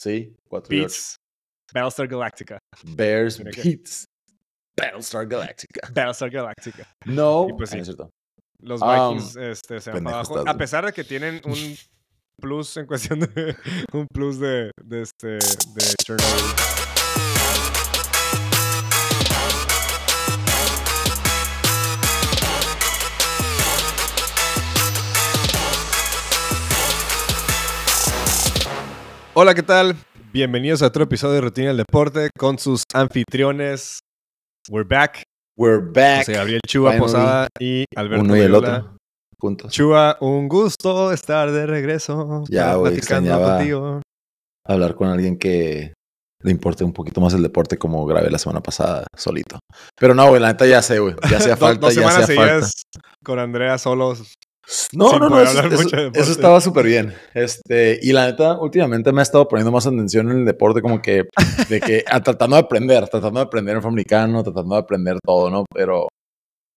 [0.00, 0.82] Sí, 4 y 8.
[0.82, 1.16] beats
[1.74, 2.58] Battlestar Galactica.
[2.96, 4.06] Bears beats
[4.76, 5.88] Battlestar Galactica.
[5.94, 6.86] Battlestar Galactica.
[7.04, 7.76] No, Y pues ah, sí.
[7.76, 8.10] no es cierto.
[8.62, 10.44] Los Um, Vikings este, se van para abajo.
[10.46, 11.54] A pesar de que tienen un
[12.40, 13.56] plus en cuestión de.
[13.92, 16.79] Un plus de, de, este, de Chernobyl.
[29.34, 29.96] Hola, ¿qué tal?
[30.32, 34.00] Bienvenidos a otro episodio de Rutina del Deporte con sus anfitriones.
[34.68, 35.22] We're back.
[35.56, 36.20] We're back.
[36.20, 37.00] José Gabriel Chua Finally.
[37.12, 38.96] Posada y Alberto Uno y el otro.
[39.38, 39.72] Juntos.
[39.72, 42.44] Chua, un gusto estar de regreso.
[42.48, 44.02] Ya, güey, platicando contigo.
[44.66, 45.94] Hablar con alguien que
[46.42, 49.58] le importe un poquito más el deporte como grabé la semana pasada solito.
[49.98, 51.14] Pero no, güey, la neta ya sé, güey.
[51.30, 52.66] Ya hacía falta, dos ya semanas hacía falta.
[53.24, 54.34] con Andrea solos.
[54.92, 57.14] No, sin no, no, eso, estaba súper bien.
[57.34, 61.02] Este, y la neta, últimamente me ha estado poniendo más atención en el deporte, como
[61.02, 61.24] que,
[61.68, 65.50] de que, a- tratando de aprender, tratando de aprender en americano, tratando de aprender todo,
[65.50, 65.64] ¿no?
[65.74, 66.06] Pero,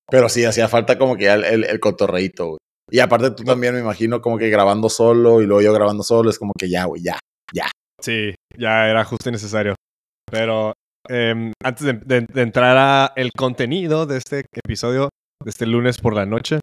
[0.09, 2.58] pero sí, hacía falta como que ya el, el, el cotorreíto, güey.
[2.92, 6.30] Y aparte tú también me imagino como que grabando solo y luego yo grabando solo,
[6.30, 7.18] es como que ya, güey, ya.
[8.02, 9.75] Sí, ya era justo y necesario.
[10.30, 10.73] Pero
[11.08, 15.08] em, antes de, de- de entrar a el contenido de este episodio,
[15.42, 16.59] de este lunes por la noche,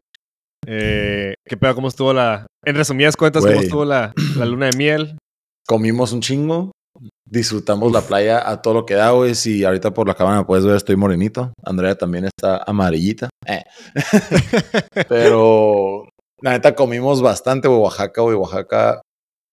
[0.67, 1.75] eh, ¿qué pedo?
[1.75, 2.47] ¿Cómo estuvo la...
[2.63, 5.17] En resumidas cuentas, ¿cómo estuvo la, la luna de miel?
[5.67, 6.71] Comimos un chingo,
[7.25, 9.35] disfrutamos la playa a todo lo que da, güey.
[9.35, 11.53] Si ahorita por la cámara puedes ver, estoy morenito.
[11.63, 13.29] Andrea también está amarillita.
[13.45, 13.63] Eh.
[15.09, 16.09] Pero
[16.41, 17.79] la neta comimos bastante, güey.
[17.79, 18.35] Oaxaca, güey.
[18.35, 19.01] Oaxaca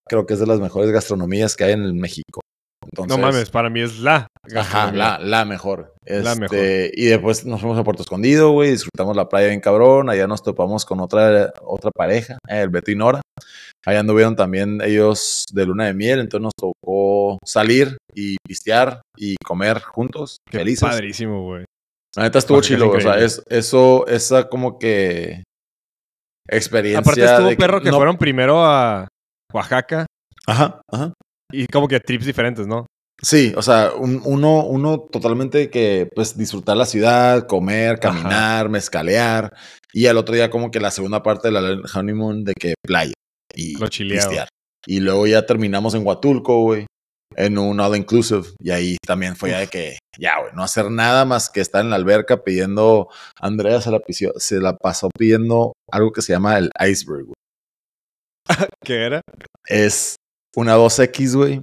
[0.09, 2.41] creo que es de las mejores gastronomías que hay en el México.
[2.84, 4.27] Entonces, no mames, para mí es la.
[4.56, 5.94] Ajá, la, la mejor.
[6.04, 6.58] La Este, mejor.
[6.94, 8.70] Y después nos fuimos a Puerto Escondido, güey.
[8.70, 10.08] Disfrutamos la playa bien cabrón.
[10.10, 13.20] Allá nos topamos con otra, otra pareja, eh, el Beto y Nora.
[13.86, 16.20] Allá anduvieron también ellos de luna de miel.
[16.20, 20.88] Entonces nos tocó salir y pistear y comer juntos, Qué felices.
[20.88, 21.64] Padrísimo, güey.
[22.16, 22.91] La neta estuvo chilo.
[22.91, 25.42] O sea, es, eso, esa como que
[26.48, 27.00] experiencia.
[27.00, 29.06] Aparte estuvo de perro que no- fueron primero a
[29.53, 30.06] Oaxaca
[30.47, 31.12] Ajá, ajá.
[31.53, 32.87] y como que trips diferentes, ¿no?
[33.21, 39.53] Sí, o sea, un- uno, uno totalmente que pues disfrutar la ciudad, comer, caminar, mezcalear.
[39.93, 43.15] Y al otro día como que la segunda parte de la honeymoon de que playa
[43.55, 43.75] y
[44.27, 44.49] pistear.
[44.87, 46.87] Y luego ya terminamos en Huatulco, güey,
[47.34, 48.45] en un all inclusive.
[48.61, 51.83] Y ahí también fue ya de que, ya, güey, no hacer nada más que estar
[51.83, 53.09] en la alberca pidiendo,
[53.41, 57.35] Andrea se la, pisió- se la pasó pidiendo algo que se llama el iceberg, güey.
[58.85, 59.21] ¿Qué era?
[59.67, 60.17] Es
[60.56, 61.62] una 2X, güey,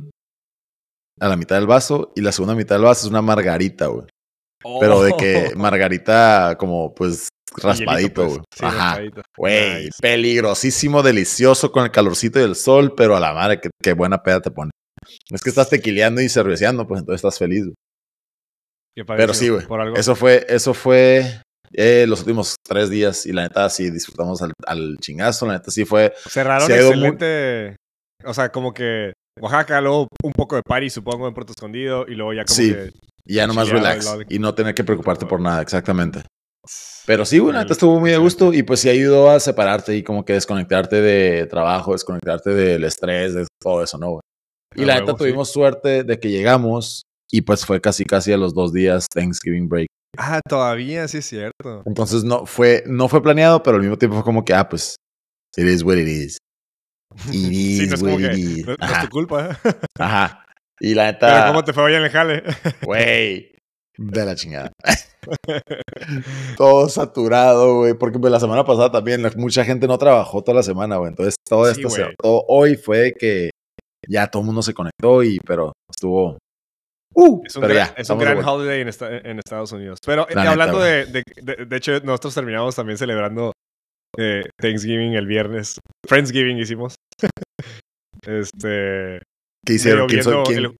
[1.19, 2.11] a la mitad del vaso.
[2.15, 4.05] Y la segunda mitad del vaso es una margarita, güey.
[4.79, 7.29] Pero de que margarita como pues
[7.61, 8.37] raspadito, güey.
[8.37, 8.47] pues.
[8.57, 8.99] Sí, Ajá.
[9.37, 9.97] Güey, Nice.
[10.01, 14.23] peligrosísimo, delicioso con el calorcito y el sol, pero a la madre, qué, qué buena
[14.23, 14.71] peda te pone.
[15.29, 17.63] Es que estás tequileando y cerveceando, pues entonces estás feliz.
[17.65, 17.75] güey.
[19.17, 19.65] Pero sí, güey.
[19.95, 21.41] Eso fue, eso fue
[21.73, 25.45] eh, los últimos tres días y la neta sí disfrutamos al, al chingazo.
[25.45, 26.13] La neta sí fue.
[26.27, 27.75] Cerraron muy- excelente.
[28.23, 32.15] O sea, como que Oaxaca, luego un poco de party, supongo, en Puerto Escondido, y
[32.15, 32.73] luego ya como Sí.
[32.73, 32.91] que.
[33.27, 36.21] Ya nomás relax y no tener que preocuparte por nada, exactamente.
[37.07, 40.03] Pero sí, la neta estuvo muy a gusto y pues sí ayudó a separarte y
[40.03, 44.21] como que desconectarte de trabajo, desconectarte del estrés, de todo eso, ¿no, güey?
[44.75, 45.17] Y la neta sí.
[45.17, 49.67] tuvimos suerte de que llegamos y pues fue casi casi a los dos días Thanksgiving
[49.69, 49.87] break.
[50.17, 51.83] Ah, todavía, sí es cierto.
[51.85, 54.95] Entonces no fue, no fue planeado, pero al mismo tiempo fue como que, ah, pues,
[55.57, 56.37] it is what it is.
[57.31, 58.33] It is Sí, no es como what que.
[58.33, 58.65] it is.
[58.65, 59.59] No, no es Ajá, tu culpa.
[59.99, 60.45] ajá.
[60.79, 62.43] Y la Pero neta, ¿cómo te fue hoy en el jale?
[62.83, 63.51] güey,
[63.97, 64.71] de la chingada.
[66.57, 70.57] todo saturado, güey, porque pues, la semana pasada también la- mucha gente no trabajó toda
[70.57, 71.09] la semana, güey.
[71.09, 73.49] Entonces todo Sí, esto, se- todo hoy fue que
[74.07, 76.37] ya todo el mundo se conectó y, pero estuvo...
[77.17, 78.51] Uh, Es un pero gran, ya, es un estamos de gran vuelta.
[78.51, 79.99] holiday en, esta- en Estados Unidos.
[80.05, 80.89] Pero eh, neta, hablando güey.
[80.89, 83.53] de, de, de- de hecho, nosotros terminamos también celebrando
[84.17, 85.79] eh, Thanksgiving el viernes.
[86.07, 86.95] Friendsgiving hicimos.
[88.25, 89.21] este.
[89.65, 90.07] ¿Qué hicieron?
[90.07, 90.59] ¿Quién quién?
[90.59, 90.75] El,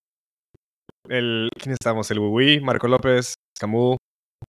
[1.09, 2.09] el- ¿Quién estamos?
[2.11, 3.97] El Wiwi, Marco López, Camus,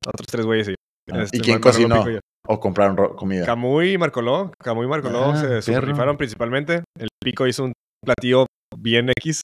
[0.06, 0.68] otros tres güeyes.
[0.68, 0.74] y-
[1.12, 1.96] Ah, este, ¿Y quién Mar- Marco cocinó?
[1.96, 2.20] López.
[2.48, 3.44] ¿O compraron ro- comida?
[3.46, 4.52] Camuy y Marcoló.
[4.62, 6.82] Camuy y Marcoló Ah, se rifaron principalmente.
[6.98, 7.72] El Pico hizo un
[8.04, 8.46] platillo
[8.76, 9.42] bien X.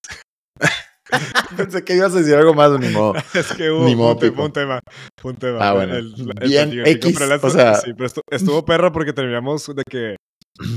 [1.57, 3.15] Pensé que ibas a decir algo más, ni modo.
[3.35, 4.81] es que hubo Ni modo, un, tema.
[5.23, 5.59] Un tema.
[5.61, 5.97] Ah, bueno.
[5.97, 9.83] El- el Bien X, pero o sea- sí, pero estu- estuvo perro porque terminamos de
[9.89, 10.17] que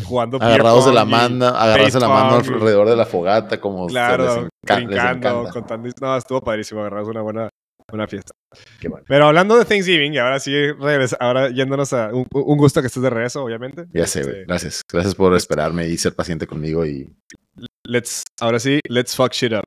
[0.05, 4.47] jugando Agarrados de la mano, agarrados de la mano alrededor de la fogata, como Claro,
[4.63, 5.89] brincando, contando.
[6.01, 6.79] No, estuvo padrísimo.
[6.81, 7.49] Agarramos una buena,
[7.89, 8.31] buena fiesta.
[8.79, 9.03] Qué bueno.
[9.07, 12.07] Pero hablando de Thanksgiving, y ahora sí, regresa, ahora yéndonos a.
[12.13, 13.85] Un, un gusto que estés de regreso, obviamente.
[13.93, 14.33] Ya sé, güey.
[14.35, 14.81] Este, Gracias.
[14.91, 17.13] Gracias por esperarme y ser paciente conmigo y
[17.83, 19.63] Let's, ahora sí, let's fuck shit up.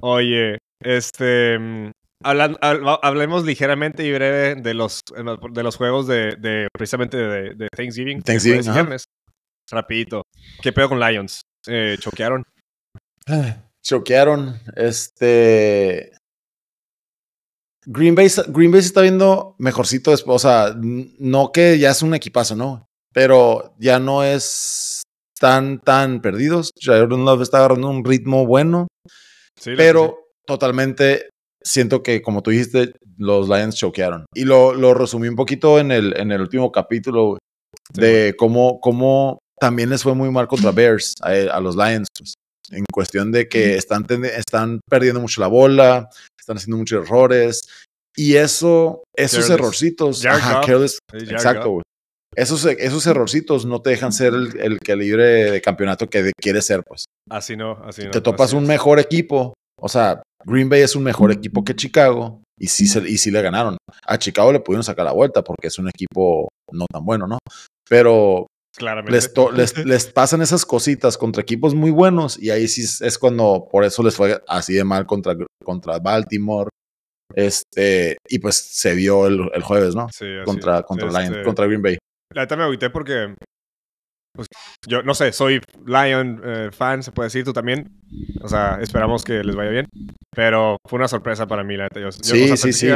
[0.00, 1.58] Oye, este.
[1.58, 1.90] mm,
[2.24, 5.00] hablan- hab- hablemos ligeramente y breve de los,
[5.52, 8.22] de los juegos de, de- precisamente de, de Thanksgiving.
[8.22, 9.04] Thanksgiving, viernes.
[9.70, 10.22] Rapidito.
[10.62, 11.42] ¿Qué pedo con Lions?
[11.66, 12.42] Eh, choquearon.
[13.82, 14.60] Choquearon.
[14.76, 16.12] Este.
[17.86, 20.36] Green Bay, Green Bay se está viendo mejorcito después.
[20.36, 22.86] O sea, no que ya es un equipazo, ¿no?
[23.14, 25.02] Pero ya no es
[25.40, 26.70] tan, tan perdidos.
[26.82, 28.88] Jordan Love está agarrando un ritmo bueno.
[29.58, 31.28] Sí, Pero totalmente
[31.62, 34.24] siento que, como tú dijiste, los Lions choquearon.
[34.34, 37.38] Y lo, lo resumí un poquito en el, en el último capítulo
[37.94, 42.06] Sí, de cómo, cómo también les fue muy mal contra Bears, a, a los Lions,
[42.18, 42.34] pues,
[42.70, 46.08] en cuestión de que están, están perdiendo mucho la bola,
[46.38, 47.62] están haciendo muchos errores.
[48.16, 49.58] Y eso, esos Careless.
[49.58, 51.82] errorcitos, ajá, careless, exacto.
[52.38, 56.66] Esos, esos errorcitos no te dejan ser el, el que libre de campeonato que quieres
[56.66, 58.10] ser, pues Así no, así no.
[58.10, 58.68] te topas un es.
[58.68, 59.54] mejor equipo.
[59.80, 63.30] O sea, Green Bay es un mejor equipo que Chicago y sí, se- y sí
[63.30, 63.76] le ganaron.
[64.06, 67.38] A Chicago le pudieron sacar la vuelta porque es un equipo no tan bueno, ¿no?
[67.88, 68.46] Pero
[68.76, 69.12] Claramente.
[69.12, 73.18] les, to- les, les pasan esas cositas contra equipos muy buenos y ahí sí es-
[73.18, 76.68] cuando por eso les fue así de mal contra, contra Baltimore.
[77.34, 80.08] Este, y pues se vio el, el jueves, ¿no?
[80.12, 81.98] Sí, Contra, contra, Este, Lions, contra Green Bay.
[82.38, 83.34] La neta me agüité porque.
[84.32, 84.46] Pues,
[84.86, 87.88] yo no sé, soy Lion eh, fan, se puede decir, tú también.
[88.40, 89.86] O sea, esperamos que les vaya bien.
[90.32, 91.98] Pero fue una sorpresa para mí, la neta.
[91.98, 92.86] Yo, yo, Sí, o sea, sí, sí.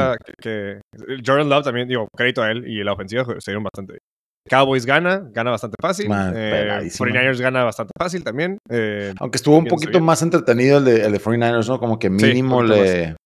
[0.41, 3.95] Que, que Jordan Love también, digo, crédito a él y la ofensiva se dieron bastante
[3.95, 4.01] bien.
[4.49, 6.09] Cowboys gana, gana bastante fácil.
[6.09, 7.09] Man, Eh, peladísimo.
[7.09, 8.59] 49ers gana bastante fácil también.
[8.71, 10.05] Eh, Aunque estuvo un poquito bien.
[10.05, 11.81] más entretenido el de, el de 49ers, ¿no?
[11.81, 13.17] Como que mínimo le...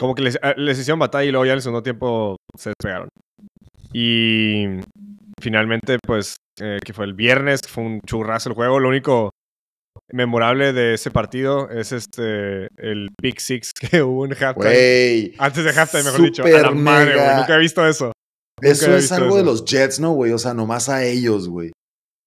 [0.00, 2.70] como que les, eh, les hicieron batalla y luego ya en el segundo tiempo se
[2.70, 3.08] despegaron.
[3.92, 4.66] Y
[5.40, 8.80] finalmente, pues, eh, que fue el viernes, fue un churrazo el juego.
[8.80, 9.30] Lo único
[10.12, 15.34] memorable de ese partido es este el pick six que hubo en halftime.
[15.38, 16.44] Antes de halftime, mejor dicho.
[16.44, 17.36] A la madre, güey.
[17.36, 18.12] Nunca he visto eso.
[18.60, 20.32] Eso es algo de los Jets, ¿no, güey?
[20.32, 21.70] O sea, nomás a ellos, güey.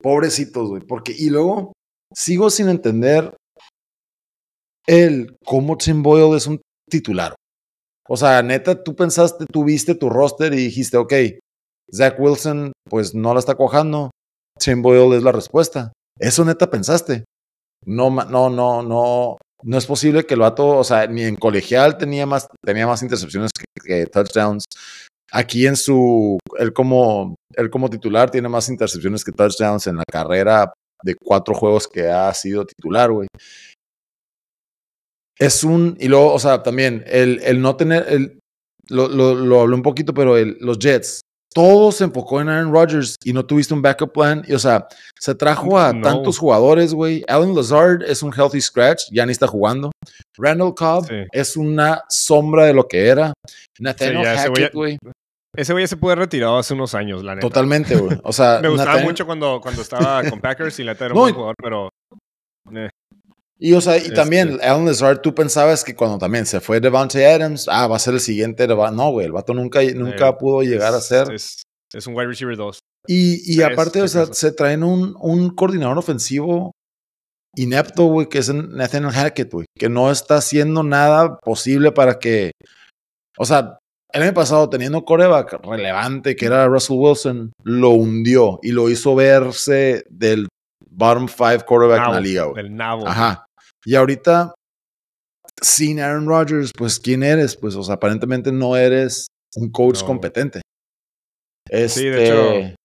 [0.01, 0.81] Pobrecitos, güey.
[0.81, 1.73] Porque, y luego,
[2.13, 3.35] sigo sin entender
[4.87, 7.35] el cómo Tim Boyle es un titular.
[8.07, 11.13] O sea, neta, tú pensaste, tú viste tu roster y dijiste, ok,
[11.93, 14.11] Zach Wilson, pues no la está cojando.
[14.59, 15.91] Tim Boyle es la respuesta.
[16.19, 17.25] Eso neta pensaste.
[17.85, 19.37] No, no, no, no.
[19.63, 23.03] No es posible que el vato, o sea, ni en colegial tenía más, tenía más
[23.03, 24.65] intercepciones que, que touchdowns.
[25.31, 30.03] Aquí en su, él como, él como titular tiene más intercepciones que touchdowns en la
[30.11, 30.73] carrera
[31.03, 33.27] de cuatro juegos que ha sido titular, güey.
[35.37, 38.39] Es un, y luego, o sea, también el, el no tener, el,
[38.89, 41.21] lo, lo, lo hablé un poquito, pero el, los Jets,
[41.53, 44.43] todo se enfocó en Aaron Rodgers y no tuviste un backup plan.
[44.47, 44.87] Y, o sea,
[45.19, 46.01] se trajo a No.
[46.01, 47.23] tantos jugadores, güey.
[47.27, 49.91] Alan Lazard es un healthy scratch, ya ni está jugando.
[50.37, 51.15] Randall Cobb Sí.
[51.31, 53.33] es una sombra de lo que era.
[53.79, 54.97] Nathaniel ya- Hackett, güey.
[55.53, 57.45] Ese güey ya se pudo haber retirado hace unos años, la neta.
[57.45, 58.17] Totalmente, güey.
[58.23, 61.33] O sea, Me gustaba mucho cuando, cuando estaba con Packers y la era un buen
[61.33, 61.89] jugador, pero.
[62.73, 62.89] eh,
[63.63, 66.79] Y, o sea, y Este- también Alan Lazard, tú pensabas que cuando también se fue
[66.79, 68.67] Devante Adams, ah, va a ser el siguiente.
[68.67, 71.31] No, güey, el vato nunca, nunca Eh, pudo llegar a es- ser.
[71.31, 71.61] Es,
[71.93, 72.79] es un wide receiver 2.
[73.07, 76.71] Y, y Tres, aparte, o sea, se traen un, un coordinador ofensivo
[77.55, 82.51] inepto, güey, que es Nathaniel Hackett, güey, que no está haciendo nada posible para que.
[83.37, 83.77] O sea,
[84.13, 89.15] el año pasado, teniendo coreback relevante, que era Russell Wilson, lo hundió y lo hizo
[89.15, 90.47] verse del
[90.89, 92.63] bottom five quarterback en la Nabo, liga, güey.
[92.63, 93.07] Del nabo.
[93.07, 93.45] Ajá.
[93.85, 94.53] Y ahorita,
[95.61, 97.55] sin Aaron Rodgers, pues, ¿quién eres?
[97.55, 100.07] Pues, o sea, aparentemente no eres un coach No.
[100.07, 100.61] competente.
[101.69, 102.75] Sí, de Este, hecho-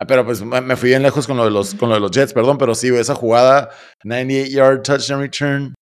[0.00, 2.10] ah, Pero pues me fui bien lejos con lo de los, con lo de los
[2.10, 3.70] Jets, perdón, pero sí, esa jugada,
[4.04, 5.74] 98 yard touchdown return.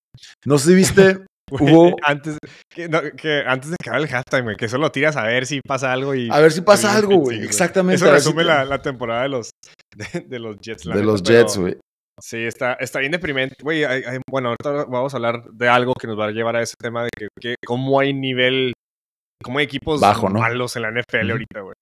[0.44, 2.36] No sé si viste, hubo- antes,
[2.68, 5.60] que, no, que antes de acabar el halftime, güey, que solo tiras a ver si
[5.60, 6.28] pasa algo y.
[6.30, 7.42] a ver si pasa algo, güey.
[7.44, 7.96] Exactamente.
[7.96, 9.50] Eso si resume la, la temporada de los,
[9.96, 10.84] de, de los Jets.
[10.86, 11.76] la de neta, los Jets, güey.
[12.20, 13.56] Sí, está, está bien deprimente.
[13.62, 16.56] Güey, hay- hay- bueno, ahorita vamos a hablar de algo que nos va a llevar
[16.56, 18.72] a ese tema de que, que cómo hay nivel,
[19.42, 20.40] cómo hay equipos Bajo, ¿no?
[20.40, 21.74] malos en la NFL ahorita, güey.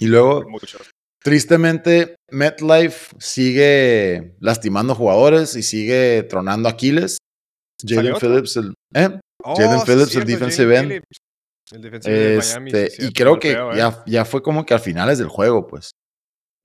[0.00, 0.90] Y luego, Muchos.
[1.22, 7.18] tristemente, MetLife sigue lastimando jugadores y sigue tronando a Aquiles.
[7.80, 8.20] ¿Salió Jalen?
[8.20, 9.20] Phillips, el, ¿eh?
[9.44, 10.88] Oh, Jalen Phillips, el defensive end.
[10.88, 11.18] Phillips.
[11.70, 12.70] El defensive de Miami.
[12.70, 13.76] Este, y cierto, creo que ¿eh?
[13.76, 15.90] ya, ya fue como que al finales del juego, pues.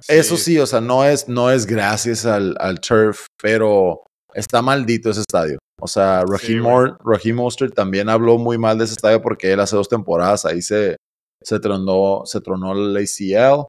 [0.07, 5.09] Eso sí, o sea, no es, no es gracias al, al turf, pero está maldito
[5.09, 5.57] ese estadio.
[5.81, 9.59] O sea, Sí, Raheem, Raheem Mostert también habló muy mal de ese estadio porque él
[9.59, 10.95] hace dos temporadas ahí se,
[11.41, 13.65] se tronó, se tronó el ACL.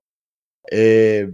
[0.70, 1.30] Eh,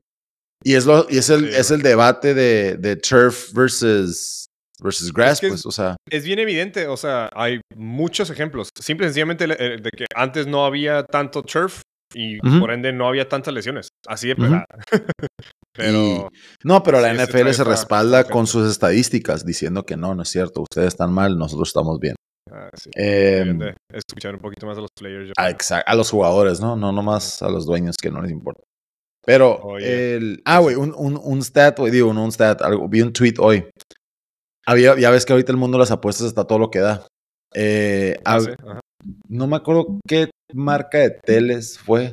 [0.63, 4.47] y es, lo, y es, el, Sí, es el debate de, de turf versus
[4.83, 5.97] versus grass, que es- pues, o sea.
[6.11, 8.69] Es bien evidente, o sea, hay muchos ejemplos.
[8.81, 11.83] Simple y sencillamente de que antes no había tanto turf
[12.15, 13.89] y por ende no había tantas lesiones.
[14.07, 14.67] Así de pelada.
[15.73, 16.29] Pero
[16.65, 20.29] No, pero la Sí, NFL se respalda con sus estadísticas diciendo que no, no es
[20.29, 22.17] cierto, ustedes están mal, nosotros estamos bien.
[22.51, 25.31] ah, sí, Eh, de escuchar un poquito más a los players.
[25.39, 26.75] a, exa- a los jugadores, ¿no?
[26.77, 28.63] No nomás a los dueños que no les importa.
[29.25, 32.89] Pero, Oye, el, ah, güey, un, un, un stat, güey, digo, no un stat, algo,
[32.89, 33.65] vi un tweet hoy.
[34.67, 37.07] Había, ya ves que ahorita el mundo de las apuestas está todo lo que da.
[37.55, 38.51] Eh, Ah, sí,
[39.29, 42.13] no me acuerdo qué marca de teles fue.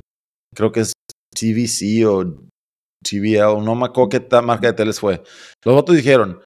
[0.55, 0.93] Creo que es
[1.35, 2.23] TVC o
[3.03, 3.63] TVL.
[3.63, 5.23] No me acuerdo qué marca de teles fue.
[5.63, 6.41] Los votos dijeron,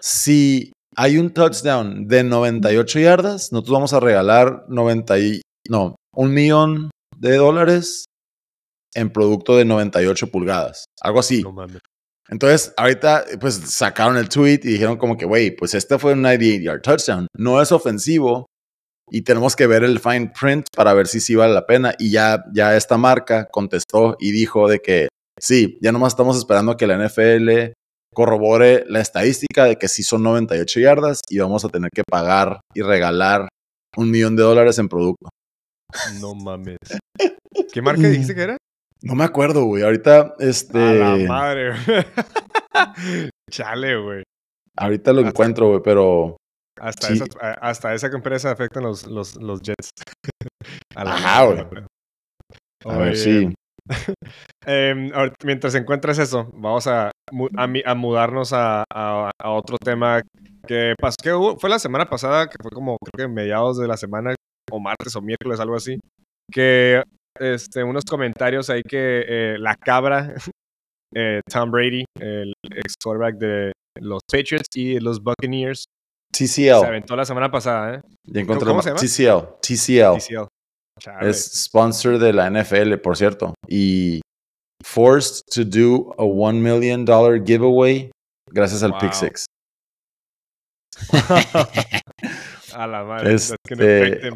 [0.00, 6.34] si hay un touchdown de 98 yardas, nosotros vamos a regalar 90 y, no, un
[6.34, 8.04] millón de dólares
[8.94, 10.84] en producto de 98 pulgadas.
[11.00, 11.42] Algo así.
[11.42, 11.80] No mames.
[12.30, 16.22] Entonces, ahorita, pues sacaron el tweet y dijeron como que, güey, pues este fue un
[16.22, 17.26] 98 yard touchdown.
[17.36, 18.46] No es ofensivo
[19.10, 21.94] y tenemos que ver el fine print para ver si sí vale la pena.
[21.98, 25.08] Y ya, ya esta marca contestó y dijo de que
[25.40, 27.72] sí, ya nomás estamos esperando a que la NFL
[28.14, 32.60] corrobore la estadística de que sí son 98 yardas y vamos a tener que pagar
[32.74, 33.48] y regalar
[33.96, 35.28] un millón de dólares en producto.
[36.20, 36.76] No mames.
[37.72, 38.56] ¿Qué marca dijiste que era?
[39.02, 39.82] No me acuerdo, güey.
[39.84, 42.04] Ahorita, este, A la madre, güey.
[43.50, 44.22] Chale, güey.
[44.76, 46.36] ahorita lo Hasta- encuentro, güey, pero
[46.80, 47.14] Hasta, Sí.
[47.14, 47.28] esas-
[47.60, 49.90] hasta esa empresa afectan los, los, los Jets.
[50.96, 51.84] A la Ajá, güey.
[52.84, 53.54] a ver si.
[54.66, 60.22] em, ahorita- mientras encuentras eso, vamos a, a, a mudarnos a, a- a otro tema
[60.66, 61.16] que pasó.
[61.22, 64.34] Que hubo- fue la semana pasada, que fue como creo que mediados de la semana,
[64.70, 65.98] o martes o miércoles, algo así.
[66.52, 67.02] Que
[67.38, 70.34] este, unos comentarios ahí que eh, la cabra,
[71.14, 75.84] eh, Tom Brady, el ex quarterback de los Patriots y los Buccaneers,
[76.46, 76.84] se TCL.
[76.84, 78.00] aventó la semana pasada, ¿eh?
[78.24, 79.00] Ya encontré ¿Cómo se llama?
[79.00, 79.58] TCL.
[79.60, 80.48] TCL.
[81.20, 83.54] Es sponsor de la NFL, por cierto.
[83.68, 84.20] Y
[84.84, 87.06] forced to do a $1 million
[87.44, 88.10] giveaway
[88.50, 89.12] gracias al Pick.
[89.12, 89.44] Six.
[92.74, 93.34] a la madre.
[93.34, 94.30] Este.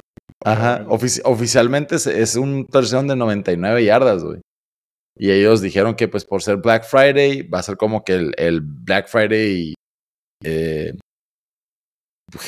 [0.44, 0.85] Ajá.
[0.87, 4.40] Ofici- oficialmente es, es un touchdown de 99 yardas, güey.
[5.16, 8.35] Y ellos dijeron que, pues, por ser Black Friday, va a ser como que el,
[8.38, 9.75] el Black Friday
[10.42, 10.94] eh,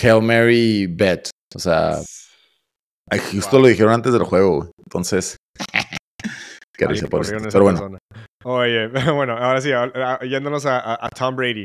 [0.02, 1.28] Hail Mary bet.
[1.54, 1.98] O sea,
[3.32, 3.62] justo Wow.
[3.62, 4.70] lo dijeron antes del juego.
[4.84, 5.36] Entonces,
[6.76, 7.36] qué risa por esto.
[7.50, 7.98] Pero bueno, persona.
[8.44, 11.64] Oye, bueno, ahora sí, a- a- yéndonos a, a- a Tom Brady.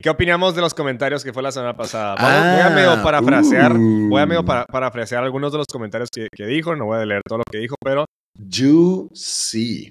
[0.00, 2.14] ¿Qué opinamos de los comentarios que fue la semana pasada?
[2.16, 4.44] Vamos- voy a medio Ah, parafrasear, voy a medio uh.
[4.44, 7.44] para, parafrasear algunos de los comentarios que, que dijo, no voy a leer todo lo
[7.50, 8.04] que dijo, pero
[8.38, 9.90] Juicy.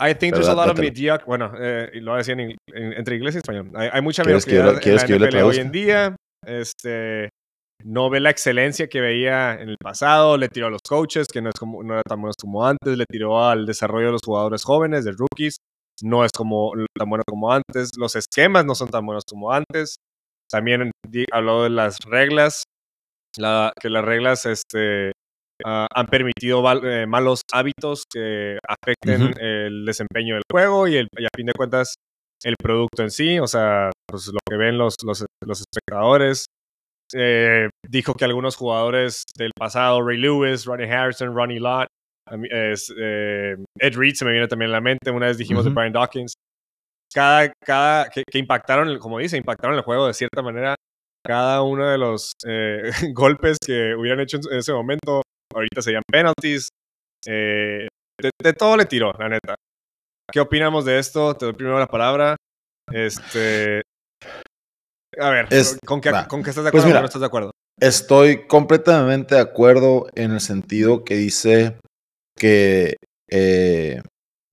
[0.00, 2.92] I think there's a lot of mediocre, bueno, eh, lo voy a decir en, en-
[2.94, 3.70] entre inglés y español.
[3.74, 6.16] Hay, hay mucha ¿Quieres que yo lo- mediocridad en la NFL hoy en día.
[6.44, 7.28] Este,
[7.84, 11.42] no ve la excelencia que veía en el pasado, le tiró a los coaches, que
[11.42, 14.22] no, es como, no era tan buenos como antes, le tiró al desarrollo de los
[14.24, 15.56] jugadores jóvenes, de rookies,
[16.02, 19.96] no es como tan bueno como antes, los esquemas no son tan buenos como antes.
[20.50, 20.90] También
[21.32, 22.64] habló de las reglas,
[23.38, 25.12] la, que las reglas este,
[25.64, 31.24] ah, han permitido eh, malos hábitos que afecten el desempeño del juego y, el, y
[31.24, 31.94] a fin de cuentas
[32.44, 36.46] el producto en sí, o sea, pues lo que ven los, los, los espectadores.
[37.14, 41.86] Eh, dijo que algunos jugadores del pasado, Ray Lewis, Ronnie Harrison, Ronnie Lott,
[42.50, 45.70] es, eh, Ed Reed se me viene también a la mente, una vez dijimos Ujú.
[45.70, 46.32] de Brian Dawkins,
[47.12, 50.74] cada, cada, que, que impactaron, como dice, impactaron el juego de cierta manera,
[51.24, 55.22] cada uno de los eh, golpes que hubieran hecho en ese momento,
[55.54, 56.68] ahorita serían penalties,
[57.26, 57.88] de,
[58.42, 59.54] de todo le tiró, la neta.
[60.32, 61.34] ¿Qué opinamos de esto?
[61.36, 62.36] Te doy primero la palabra.
[62.90, 63.82] Este.
[65.18, 66.26] A ver, Es- ¿con, qué, va.
[66.26, 67.50] ¿con qué estás de Pues acuerdo o no estás de acuerdo?
[67.80, 71.76] Estoy completamente de acuerdo en el sentido que dice
[72.38, 72.96] que
[73.30, 74.00] eh,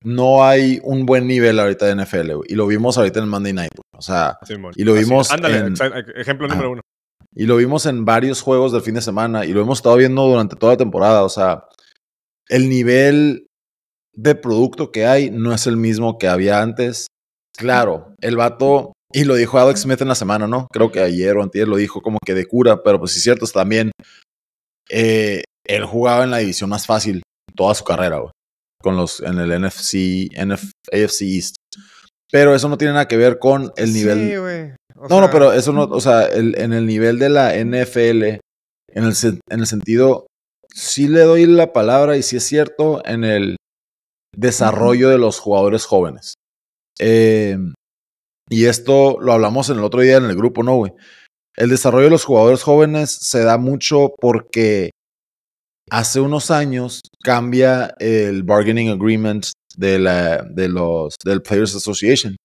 [0.04, 3.52] no hay un buen nivel ahorita de NFL, y lo vimos ahorita en el Monday
[3.52, 4.38] Night, o sea,
[4.74, 5.74] y lo vimos Ándale, en-
[6.16, 6.80] ejemplo número uno.
[7.34, 10.26] y lo vimos en varios juegos del fin de semana, y lo hemos estado viendo
[10.26, 11.66] durante toda la temporada, o sea,
[12.48, 13.46] el nivel
[14.16, 17.06] de producto que hay no es el mismo que había antes.
[17.56, 20.66] Claro, el vato, y lo dijo Alex Smith en la semana, ¿no?
[20.72, 23.24] Creo que ayer o antier lo dijo como que de cura, pero pues sí es
[23.24, 23.90] cierto, es también,
[24.88, 27.22] eh, él jugaba en la división más fácil
[27.54, 28.32] toda su carrera, güey,
[28.82, 31.56] con los, en el NFC, NF, AFC East.
[32.32, 34.70] Pero eso no tiene nada que ver con el nivel Sí, güey.
[34.96, 38.22] O no, no, pero eso no, o sea, el- en el nivel de la NFL,
[38.92, 39.14] en el,
[39.50, 40.26] en el sentido,
[40.74, 43.56] sí le doy la palabra y sí es cierto en el
[44.36, 46.34] desarrollo de los jugadores jóvenes.
[46.98, 47.56] Eh,
[48.48, 50.92] y esto lo hablamos en el otro día en el grupo, ¿no, güey?
[51.60, 54.90] el desarrollo de los jugadores jóvenes se da mucho porque
[55.90, 59.46] hace unos años cambia el bargaining agreement
[59.76, 62.36] de, la, de los, del Players Association.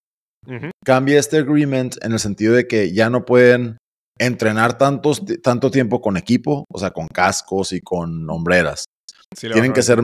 [0.83, 3.77] Cambia este agreement en el sentido de que ya no pueden
[4.19, 8.83] entrenar tantos, tanto tiempo con equipo, o sea, con cascos y con hombreras.
[9.39, 9.99] Tienen, que ser,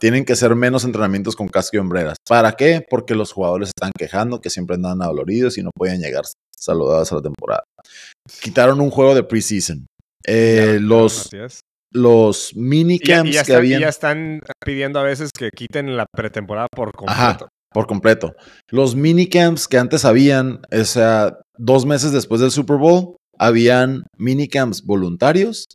[0.00, 2.16] tienen que ser menos entrenamientos con casco y hombreras.
[2.28, 2.84] ¿Para qué?
[2.88, 6.24] Porque los jugadores están quejando que siempre andan adoloridos y no pueden llegar
[6.58, 7.64] saludados a la temporada.
[8.40, 9.86] Quitaron un juego de preseason.
[10.26, 11.30] Eh, los,
[11.92, 13.80] los minicamps que habían.
[13.82, 17.48] ya están pidiendo a veces que quiten la pretemporada por completo.
[17.72, 18.34] por completo.
[18.70, 24.82] Los minicamps que antes habían, o sea, dos meses después del Super Bowl, habían minicamps
[24.84, 25.66] voluntarios,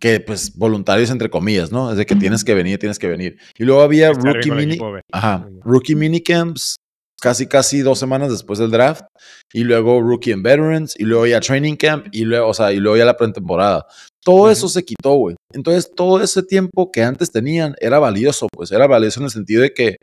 [0.00, 1.90] que pues voluntarios entre comillas, ¿no?
[1.90, 3.38] Es de que tienes que venir, tienes que venir.
[3.58, 4.78] Y luego había rookie, mini,
[5.12, 6.76] ajá, rookie minicamps
[7.20, 9.04] casi casi dos semanas después del draft
[9.52, 12.76] y luego rookie and veterans y luego ya training camp y luego, o sea, y
[12.76, 13.86] luego ya la pretemporada.
[14.22, 15.36] Todo eso se quitó, güey.
[15.52, 19.62] Entonces, todo ese tiempo que antes tenían era valioso, pues era valioso en el sentido
[19.62, 19.96] de que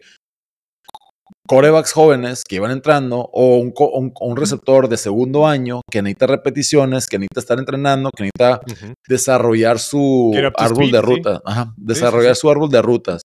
[1.48, 7.20] corebacks jóvenes que iban entrando o un, receptor de segundo año que necesita repeticiones, que
[7.20, 8.62] necesita estar entrenando, que necesita
[9.08, 11.42] desarrollar su árbol de ruta,
[11.76, 13.22] desarrollar su árbol de rutas,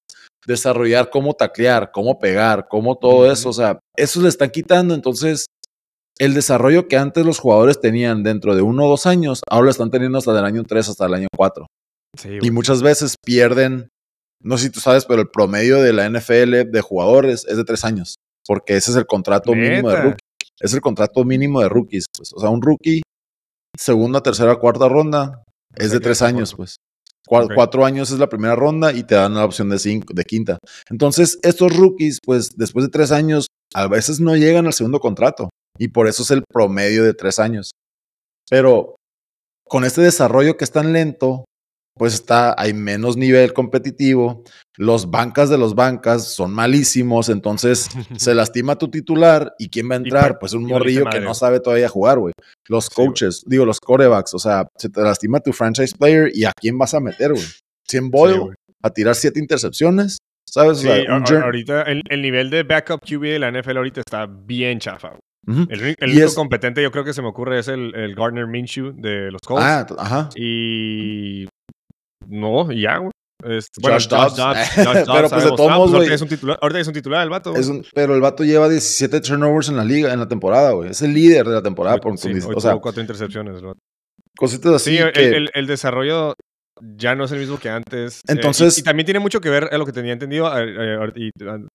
[0.47, 5.47] desarrollar cómo taclear, cómo pegar, cómo todo eso, o sea, eso le están quitando, entonces
[6.19, 9.71] el desarrollo que antes los jugadores tenían dentro de uno o dos años, ahora lo
[9.71, 11.67] están teniendo hasta el año tres, hasta el año cuatro.
[12.25, 13.91] y muchas veces pierden
[14.42, 17.64] no sé si tú sabes, pero el promedio de la NFL de jugadores es de
[17.64, 18.16] tres años,
[18.47, 20.28] porque ese es el contrato mínimo de rookies.
[20.61, 22.07] Es el contrato mínimo de rookies.
[22.16, 22.33] Pues.
[22.33, 23.02] O sea, un rookie,
[23.76, 25.42] segunda, tercera, cuarta ronda,
[25.76, 26.76] es de tres años, pues.
[27.26, 30.59] Cuatro, años es la primera ronda y te dan la opción de, cinco, de quinta.
[30.88, 35.50] Entonces, estos rookies, pues después de tres años, a veces no llegan al segundo contrato.
[35.78, 37.73] Y por eso es el promedio de tres años.
[38.49, 38.97] Pero
[39.68, 41.45] con este desarrollo que es tan lento,
[41.99, 44.45] pues está, hay menos nivel competitivo,
[44.77, 49.94] los bancas de los bancas son malísimos, entonces se lastima tu titular y quién va
[49.94, 52.33] a entrar, pues un morrillo que no sabe todavía jugar, güey.
[52.68, 56.53] Los coaches, digo, los corebacks, o sea, se te lastima tu franchise player y a
[56.59, 57.44] quién vas a meter, güey.
[57.88, 60.79] 100 Boyle a tirar siete intercepciones, ¿sabes?
[60.79, 65.18] Sí, ahorita el, nivel de backup QB de la NFL ahorita está bien chafa.
[65.46, 69.33] El, único competente yo creo que se me ocurre es el, el Gardner Minshew de
[69.33, 69.64] los Colts.
[69.64, 70.29] Ah, ajá.
[70.37, 71.49] Y
[72.29, 73.11] no, ya, güey.
[73.45, 74.35] Este, bueno, Josh Dobbs.
[75.07, 76.09] pero pues de todos modos, güey.
[76.61, 77.55] Ahorita, es un titular el vato.
[77.55, 80.91] Es un, pero el vato lleva 17 turnovers en la liga, en la temporada, güey.
[80.91, 81.99] Es el líder de la temporada.
[81.99, 83.62] Por, sí, o sea, cuatro intercepciones.
[84.37, 84.97] Cositas así.
[84.97, 86.35] Sí, el, el, desarrollo
[86.81, 88.19] ya no es el mismo que antes.
[88.19, 88.77] Eh, Entonces.
[88.79, 90.51] y, también tiene mucho que ver en lo que tenía entendido.
[91.14, 91.31] y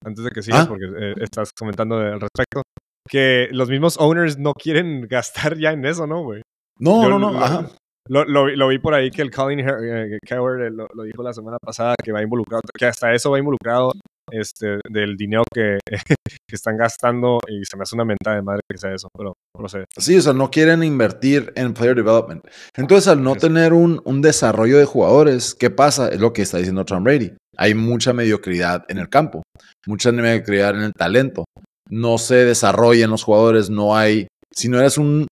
[0.06, 0.68] antes de que sigas, ah.
[0.68, 2.62] porque eh, estás comentando al respecto,
[3.08, 6.42] que los mismos owners no quieren gastar ya en eso, ¿no, güey?
[6.80, 7.42] No, no, no.
[7.42, 7.70] Ajá.
[8.10, 11.58] Lo, lo, vi por ahí que el Colin eh, Coward lo, lo, dijo la semana
[11.58, 13.94] pasada que va involucrado, que hasta eso va involucrado
[14.32, 15.80] este, del dinero que,
[16.18, 19.34] que, están gastando y se me hace una mentada de madre que sea eso, pero
[19.58, 19.86] no sé.
[19.98, 22.46] Sí, o sea, no quieren invertir en player development.
[22.76, 26.10] Entonces, al no tener un, un desarrollo de jugadores, ¿qué pasa?
[26.10, 27.34] Es lo que está diciendo Tom Brady.
[27.58, 29.44] Hay mucha mediocridad en el campo,
[29.86, 31.46] mucha mediocridad en el talento.
[31.89, 34.28] No se desarrollan los jugadores, no hay.
[34.52, 35.28] Si no eres un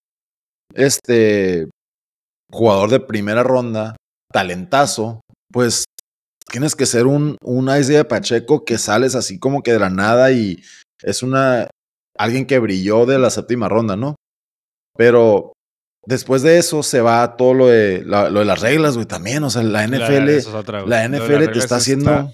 [0.73, 1.67] este
[2.51, 3.95] jugador de primera ronda,
[4.31, 5.85] talentazo, pues
[6.49, 10.31] tienes que ser un, un de Pacheco que sales así como que de la nada
[10.31, 10.61] y
[11.01, 11.69] es una
[12.17, 14.15] alguien que brilló de la séptima ronda, ¿no?
[14.95, 15.53] Pero
[16.05, 19.43] después de eso se va todo lo de, lo de las reglas, güey, también.
[19.43, 22.33] O sea, la NFL, la, NFL te está haciendo.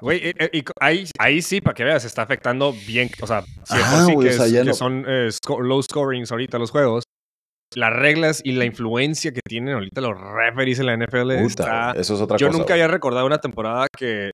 [0.00, 3.10] Güey, eh, eh, ahí, ahí sí, para que veas, está afectando bien.
[3.20, 5.28] O sea, sí, que, son eh,
[5.60, 7.04] low scorings ahorita los juegos
[7.74, 11.92] las reglas y la influencia que tienen ahorita los referees en la NFL está...
[11.92, 14.30] Eso es otra Yo cosa, nunca había recordado una temporada que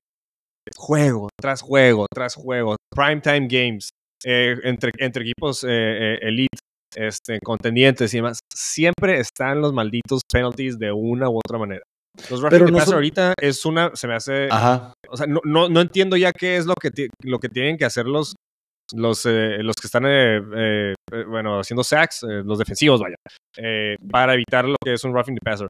[0.75, 3.89] juego tras juego tras juego, primetime games,
[4.25, 6.57] eh, entre, entre equipos eh, eh, elite,
[6.95, 11.83] este, contendientes y demás, siempre están los malditos penalties de una u otra manera.
[12.31, 14.93] Los referees no ahorita es una, se me hace, Ajá.
[15.07, 16.89] o sea, no, no, no, entiendo ya qué es lo que,
[17.21, 18.35] lo que tienen que hacer los,
[18.93, 20.93] los, eh, los que están, eh, eh,
[21.27, 23.15] bueno, haciendo sacks, los defensivos, vaya,
[24.09, 25.67] para evitar lo que es un roughing the passer.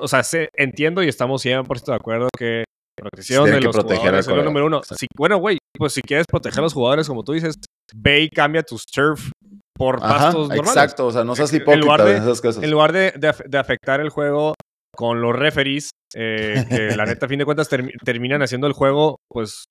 [0.00, 0.22] o sea,
[0.54, 2.64] entiendo y estamos 100% de acuerdo que
[2.98, 4.80] protección de los jugadores es lo número uno.
[5.16, 7.54] bueno, güey, pues si quieres proteger a los jugadores, como tú dices,
[7.94, 9.30] ve y cambia tu turf
[9.76, 10.70] por pastos normales.
[10.70, 12.62] Exacto, o sea, no seas hipócrita en lugar de, esas cosas.
[12.62, 14.54] En lugar de, de, afectar el juego
[14.96, 17.68] con los referees, que la neta, a fin de cuentas,
[18.04, 19.64] terminan haciendo el juego, pues,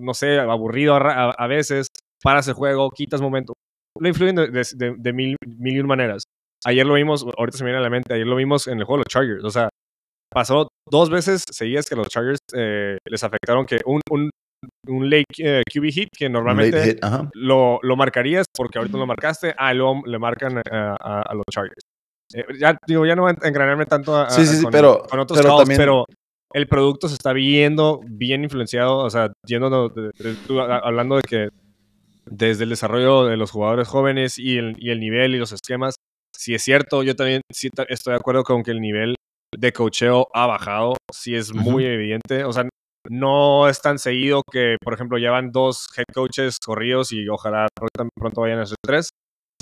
[0.00, 1.88] no sé, aburrido a, veces,
[2.22, 3.54] para ese juego, quitas momento.
[3.98, 6.22] Lo influyen de, mil, mil y un maneras.
[6.64, 8.84] ayer lo vimos, ahorita se me viene a la mente, ayer lo vimos en el
[8.84, 9.44] juego de los Chargers.
[9.44, 9.68] O sea,
[10.32, 14.30] pasó dos veces seguidas que los Chargers eh, les afectaron que un, un,
[14.88, 16.98] un late eh, QB hit que normalmente
[17.34, 21.44] lo, lo marcarías porque ahorita lo marcaste, ah, luego le marcan eh, a, a los
[21.50, 21.82] Chargers.
[22.32, 24.70] Eh, ya digo, ya no voy a engranarme tanto a- Sí, sí, a- sí, con,
[24.72, 26.04] pero- con otros pero calls, también- pero
[26.52, 29.92] el producto se está viendo bien influenciado, o sea, yendo
[30.84, 31.48] hablando de que
[32.30, 35.96] desde el desarrollo de los jugadores jóvenes y el, y el nivel y los esquemas,
[36.36, 39.14] si es cierto, yo también sí estoy de acuerdo con que el nivel
[39.56, 42.68] de cocheo ha bajado, sí es muy evidente, o sea,
[43.08, 47.66] no es tan seguido que, por ejemplo, llevan dos head coaches corridos y ojalá
[48.14, 49.10] pronto, vayan a ser tres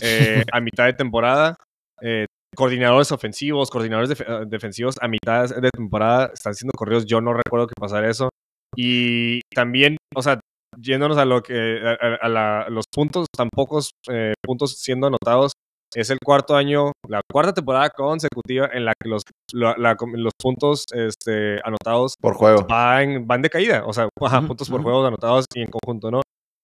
[0.02, 1.57] eh, a mitad de temporada.
[2.02, 2.26] eh,
[2.57, 7.07] coordinadores ofensivos, coordinadores def- eh, defensivos a mitad de temporada están siendo corridos.
[7.07, 8.31] Yo no recuerdo que pasara eso.
[8.76, 10.40] Y también, o sea,
[10.80, 15.52] yéndonos a lo que a, a- la- los puntos, tan pocos eh, puntos siendo anotados,
[15.94, 20.32] es el cuarto año, la cuarta temporada consecutiva en la que los, la- la- los
[20.38, 22.66] puntos este, anotados Por juego.
[22.68, 24.90] van, van de caída, o sea, ajá, puntos por ujú.
[24.90, 26.20] juegos anotados y en conjunto, ¿no?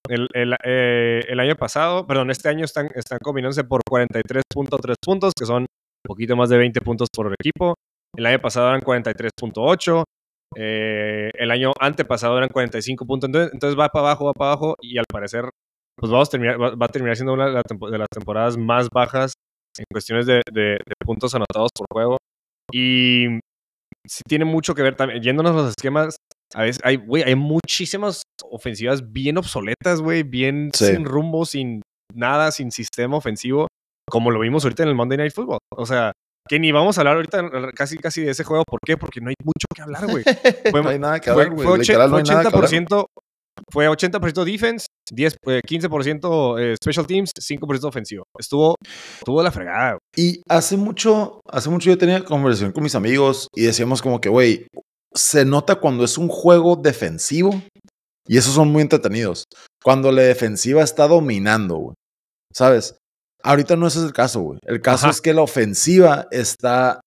[0.07, 5.33] El, el, eh, el año pasado, perdón, este año están, están combinándose por 43.3 puntos,
[5.39, 5.67] que son un
[6.07, 7.75] poquito más de 20 puntos por equipo.
[8.15, 10.05] El año pasado eran 43.8.
[10.57, 13.29] eh, el año antepasado eran 45 puntos.
[13.29, 15.49] Entonces, entonces va para abajo, va para abajo y al parecer
[15.97, 17.53] pues vamos a terminar, va, va a terminar siendo una de,
[17.99, 19.33] las temporadas más bajas
[19.79, 22.17] en cuestiones de, de- de puntos anotados por juego.
[22.73, 23.27] Y
[24.07, 26.17] sí tiene mucho que ver también, yéndonos a los esquemas,
[26.55, 30.87] a veces hay, güey, hay muchísimas ofensivas bien obsoletas, güey, bien Sí.
[30.87, 33.69] sin rumbo, sin nada, sin sistema ofensivo,
[34.11, 35.59] como lo vimos ahorita en el Monday Night Football.
[35.77, 36.13] O sea,
[36.49, 38.65] que ni vamos a hablar ahorita casi casi de ese juego.
[38.67, 38.97] ¿Por qué?
[38.97, 40.25] Porque no hay mucho que hablar, güey.
[40.71, 41.67] Fue- no hay nada que hablar, güey.
[41.67, 42.25] fue, no fue hablar.
[42.25, 43.07] 80%,
[43.71, 48.25] fue 80% defense, 10, eh, 15% eh, special teams, 5% ofensivo.
[48.39, 48.75] Estuvo,
[49.19, 49.91] estuvo la fregada.
[49.93, 50.01] güey.
[50.17, 54.29] Y hace mucho, hace mucho yo tenía conversación con mis amigos y decíamos como que,
[54.29, 54.67] güey,
[55.15, 57.63] se nota cuando es un juego defensivo
[58.27, 59.45] y esos son muy entretenidos.
[59.83, 61.95] Cuando la defensiva está dominando, güey.
[62.53, 62.97] ¿Sabes?
[63.45, 64.59] Ahorita no ese es el caso, güey.
[64.63, 65.13] El caso Ajá.
[65.13, 67.01] es que la ofensiva está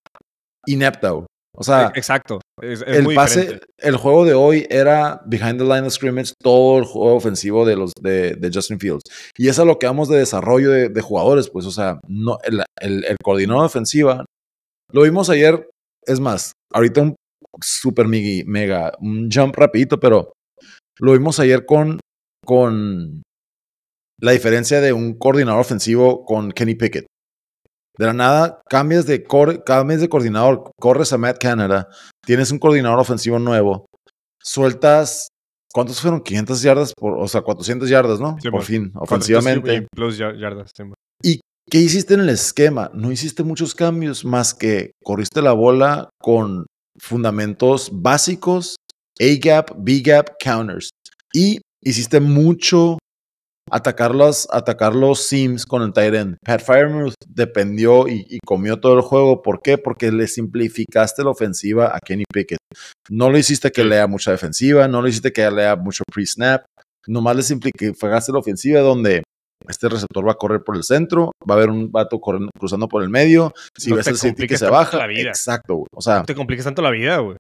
[0.67, 1.25] inepta, güey.
[1.59, 2.39] O sea, Exacto.
[2.61, 3.65] Es, es el muy pase, diferente.
[3.79, 7.75] el juego de hoy era behind the line of scrimmage, todo el juego ofensivo de
[7.75, 9.03] los de, de Justin Fields.
[9.35, 12.37] Y es a lo que vamos de desarrollo de, de jugadores, pues, o sea, no,
[12.43, 14.23] el, el, el coordinador ofensiva,
[14.91, 15.67] lo vimos ayer,
[16.05, 17.15] es más, ahorita un
[17.59, 20.33] super mega, mega, un jump rapidito, pero
[20.99, 21.99] lo vimos ayer con,
[22.45, 23.23] con
[24.19, 27.05] la diferencia de un coordinador ofensivo con Kenny Pickett.
[27.97, 31.87] De la nada, cambias de, cor- cambias de coordinador, corres a Matt Canada,
[32.25, 33.87] tienes un coordinador ofensivo nuevo,
[34.41, 35.29] sueltas,
[35.73, 36.21] ¿cuántos fueron?
[36.21, 38.35] 500 yardas, por, o sea, 400 yardas, ¿no?
[38.39, 38.65] Sí, por bueno.
[38.65, 39.73] fin, ofensivamente.
[39.75, 40.71] y Plus yardas.
[40.75, 40.93] sí, man.
[41.69, 42.89] ¿Qué hiciste en el esquema?
[42.93, 46.65] No hiciste muchos cambios más que corriste la bola con
[46.97, 48.77] fundamentos básicos,
[49.19, 50.91] A-gap, B-gap, counters.
[51.33, 52.99] Y hiciste mucho
[53.71, 56.37] atacar los, atacar los seams con el tight end.
[56.45, 59.41] Pat Firemouth dependió y, y comió todo el juego.
[59.41, 59.77] ¿Por qué?
[59.77, 62.59] Porque le simplificaste la ofensiva a Kenny Pickett.
[63.09, 66.63] No le hiciste que lea mucha defensiva, no le hiciste que lea mucho pre-snap.
[67.07, 69.23] Nomás le simplificaste la ofensiva donde
[69.67, 72.87] este receptor va a correr por el centro, va a haber un vato corriendo, cruzando
[72.87, 73.53] por el medio.
[73.77, 75.29] Si No ves el safety que se baja, la vida.
[75.29, 75.87] exacto, güey.
[75.93, 77.37] O sea, No te compliques tanto la vida, güey.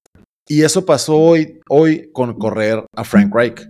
[0.49, 3.67] y eso pasó hoy, hoy con correr a Frank Reich.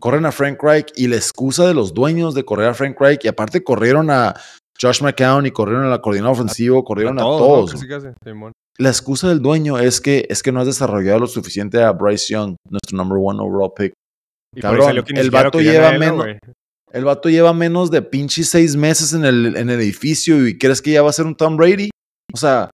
[0.00, 3.24] Corren a Frank Reich y la excusa de los dueños de correr a Frank Reich,
[3.24, 4.34] y aparte corrieron a
[4.80, 7.72] Josh McCown y corrieron a la coordinador ofensivo, corrieron a, todos, todos.
[7.72, 7.78] ¿no?
[7.78, 7.88] güey.
[7.88, 8.52] Casi, casi, Simón.
[8.78, 12.32] La excusa del dueño es que, es que no has desarrollado lo suficiente a Bryce
[12.32, 13.92] Young, nuestro number one overall pick.
[14.60, 16.38] Cabrón, el vato lleva a él, ¿no, menos-?
[16.92, 20.80] El vato lleva menos de pinches seis meses en el, en el edificio y crees
[20.80, 21.90] que ya va a ser un Tom Brady.
[22.32, 22.70] O sea,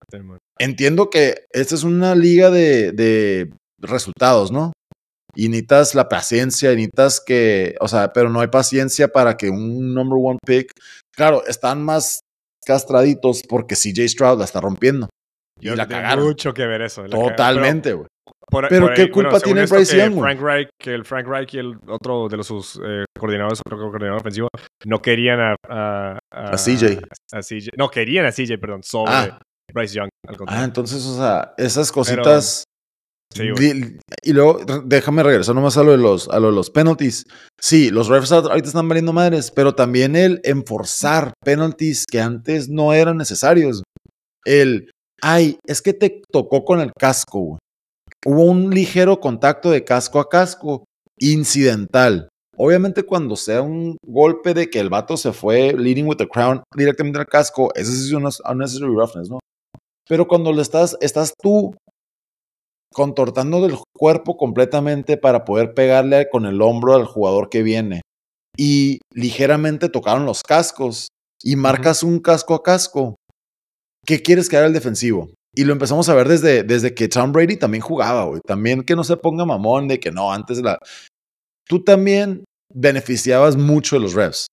[0.59, 4.73] entiendo que esta es una liga de, de resultados, ¿no?
[5.35, 9.49] Y necesitas la paciencia, y necesitas que, o sea, pero no hay paciencia para que
[9.51, 10.73] un number one pick,
[11.17, 12.21] claro, están más
[12.67, 15.09] castraditos porque CJ Stroud la está rompiendo.
[15.61, 16.25] Y Yo la cagaron.
[16.27, 17.05] mucho que ver eso.
[17.05, 18.07] Totalmente, güey.
[18.49, 20.19] Por- Pero por ¿qué culpa tiene Bryce Young?
[20.21, 23.79] Frank Reich, que el Frank Reich y el otro de los sus eh, coordinadores, creo
[23.79, 24.49] que coordinador ofensivo,
[24.85, 26.99] no querían a, a, A CJ.
[27.33, 27.71] a CJ.
[27.79, 29.39] No, querían a CJ, perdón, sobre Ah.
[29.73, 30.09] Bryce Young.
[30.29, 32.65] Al Ah, entonces, o sea, esas cositas.
[34.23, 37.25] Y luego, déjame regresar nomás a lo de los, a lo de los penalties.
[37.61, 42.93] Sí, los refs ahorita están valiendo madres, pero también el enforzar penalties que antes no
[42.93, 43.83] eran necesarios.
[44.45, 44.91] El,
[45.21, 47.59] ay, es que te tocó con el casco.
[48.25, 50.85] Hubo un ligero contacto de casco a casco,
[51.19, 52.29] incidental.
[52.57, 56.63] Obviamente cuando sea un golpe de que el vato se fue leading with the crown
[56.77, 59.39] directamente al casco, sí es un unnecessary roughness, ¿no?
[60.09, 61.75] Pero cuando le estás, estás tú
[62.93, 68.03] contortando del cuerpo completamente para poder pegarle con el hombro al jugador que viene
[68.57, 71.09] y ligeramente tocaron los cascos
[71.43, 73.17] y marcas un casco a casco,
[74.07, 75.31] ¿qué quieres que haga el defensivo?
[75.55, 78.41] Y lo empezamos a ver desde, desde que Tom Brady también jugaba, güey.
[78.47, 80.79] También que no se ponga mamón de que no, antes la...
[81.69, 84.47] Tú también beneficiabas mucho de los refs.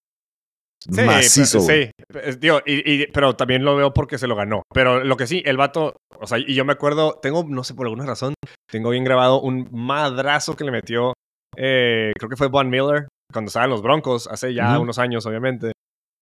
[0.79, 1.91] Sí, Macizo, sí.
[2.39, 4.63] Digo, y, pero también lo veo porque se lo ganó.
[4.73, 7.73] Pero lo que sí, el vato, o sea, y yo me acuerdo, tengo, no sé
[7.73, 8.33] por alguna razón,
[8.69, 11.13] tengo bien grabado un madrazo que le metió,
[11.57, 15.73] eh, creo que fue Von Miller, cuando estaban los Broncos, hace ya unos años, obviamente.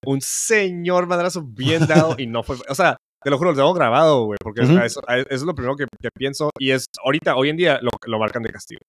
[0.06, 3.74] Un señor madrazo bien dado y no fue, o sea, te lo juro, lo tengo
[3.74, 7.80] grabado, güey, porque eso, es lo primero que, pienso y es, ahorita, hoy en día,
[7.82, 8.82] lo, lo marcan de castigo.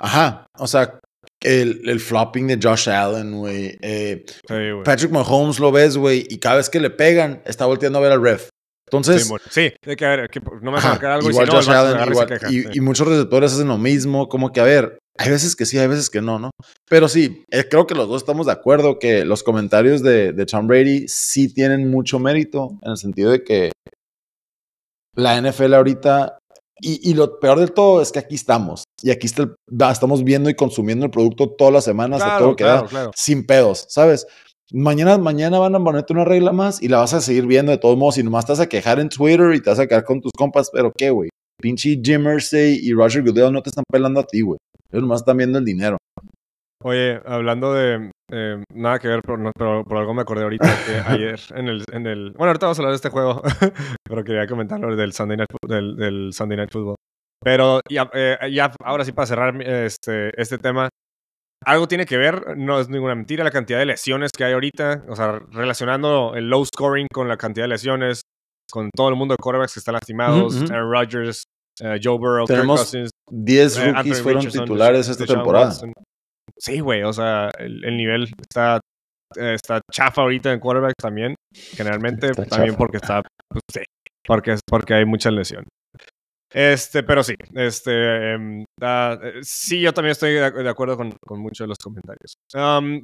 [0.00, 0.98] Ajá, o sea,
[1.42, 3.76] el, el flopping de Josh Allen, güey.
[3.80, 4.24] Eh,
[4.84, 8.12] Patrick Mahomes lo ves, güey, y cada vez que le pegan, está volteando a ver
[8.12, 8.48] al ref.
[8.86, 12.14] Entonces, sí, hay que ver, no me vas a marcar algo igual Josh Allen,
[12.50, 15.78] y, y, muchos receptores hacen lo mismo, como que a ver, hay veces que sí,
[15.78, 16.50] hay veces que no, ¿no?
[16.90, 20.44] Pero sí, eh, creo que los dos estamos de acuerdo que los comentarios de, de
[20.44, 23.72] Tom Brady sí tienen mucho mérito, en el sentido de que
[25.16, 26.38] la NFL ahorita
[26.84, 28.84] y, lo peor del todo es que aquí estamos.
[29.02, 29.48] Y aquí está
[29.90, 33.44] estamos viendo y consumiendo el producto todas las semanas de todo lo que da, sin
[33.46, 34.26] pedos, ¿sabes?
[34.72, 37.78] Mañana, mañana van a ponerte una regla más y la vas a seguir viendo de
[37.78, 38.16] todos modos.
[38.18, 40.32] Y nomás te vas a quejar en Twitter y te vas a quedar con tus
[40.32, 40.70] compas.
[40.72, 41.28] Pero qué, güey.
[41.60, 44.58] Pinche Jim Mersey y Roger Goodell no te están pelando a ti, güey.
[44.90, 45.98] Ellos nomás están viendo el dinero.
[46.84, 51.40] Oye, hablando de eh, nada que ver, pero, por algo me acordé ahorita que ayer
[51.54, 52.32] en el, en el.
[52.32, 53.42] Bueno, ahorita vamos a hablar de este juego,
[54.08, 56.96] pero quería comentarlo del Sunday Night, del, del Sunday Night Football.
[57.42, 60.88] Pero ya, eh, ya, ahora sí, para cerrar este, este tema,
[61.64, 65.04] algo tiene que ver, no es ninguna mentira, la cantidad de lesiones que hay ahorita,
[65.08, 68.22] o sea, relacionando el low scoring con la cantidad de lesiones,
[68.70, 71.44] con todo el mundo de quarterbacks que están lastimados, Aaron Rodgers,
[71.80, 75.72] eh, Joe Burrow, Tenemos Kirk Cousins, 10 rookies fueron titulares esta temporada.
[76.58, 78.80] Sí, güey, o sea, el, nivel está,
[79.36, 83.80] eh, está chafa ahorita en quarterbacks también, generalmente, también porque está, pues, sí,
[84.26, 85.64] porque, porque hay mucha lesión.
[86.52, 91.64] Este, pero sí, este, em, eh, sí, yo también estoy de acuerdo con, con muchos
[91.64, 92.34] de los comentarios.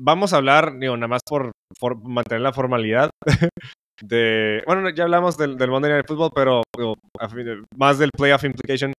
[0.00, 1.52] vamos a hablar, digo, nada más por,
[2.02, 3.10] mantener la formalidad
[4.02, 6.62] de, bueno, ya hablamos del, del Monday Night Football, pero
[7.76, 8.92] más del playoff implication.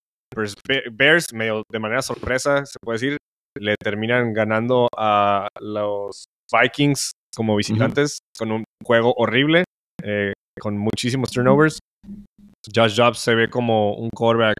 [0.91, 3.17] Bears, medio de manera sorpresa, se puede decir,
[3.59, 9.63] le terminan ganando a los Vikings como visitantes con un juego horrible,
[10.03, 11.79] eh, con muchísimos turnovers.
[12.73, 14.57] Josh Jobs se ve como un quarterback,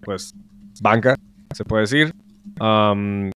[0.00, 0.32] pues,
[0.80, 1.14] banca,
[1.54, 2.12] se puede decir.
[2.60, 3.30] Um,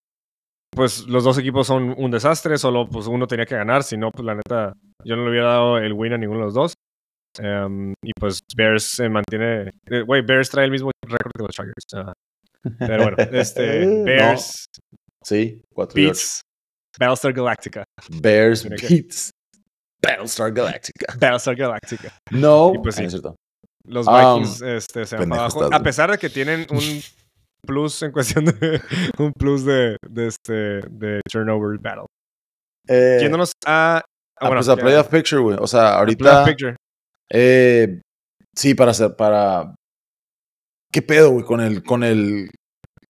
[0.74, 4.10] pues los dos equipos son un desastre, solo pues uno tenía que ganar, si no,
[4.10, 4.74] pues la neta,
[5.04, 6.74] yo no le hubiera dado el win a ninguno de los dos.
[7.42, 11.54] Um, y pues Bears se mantiene, eh, güey, Bears trae el mismo récord que los
[11.54, 11.86] Chargers.
[11.94, 12.12] Ah.
[12.78, 14.66] pero bueno, este, Bears
[15.26, 16.40] Sí, 4 Beats
[17.00, 17.84] Battlestar Galactica.
[18.22, 19.30] Bears beats
[20.00, 21.14] Battlestar Galactica.
[21.18, 22.12] Battlestar Galactica.
[22.30, 23.08] No, pues sí,
[23.86, 25.68] los Vikings um, este, se van para abajo.
[25.72, 26.78] A pesar de que tienen un
[27.66, 28.80] plus en cuestión de
[29.18, 30.52] un plus de, de este
[30.90, 32.06] de turnover battle.
[32.88, 34.02] Eh, Yéndonos a.
[34.38, 35.56] Ah, bueno, pues a playoff picture, güey.
[35.60, 36.44] O sea, ahorita.
[36.44, 36.76] Picture.
[37.30, 38.00] Eh,
[38.54, 39.74] sí, para hacer, para.
[40.92, 41.44] ¿Qué pedo, güey?
[41.44, 42.50] Con el, con el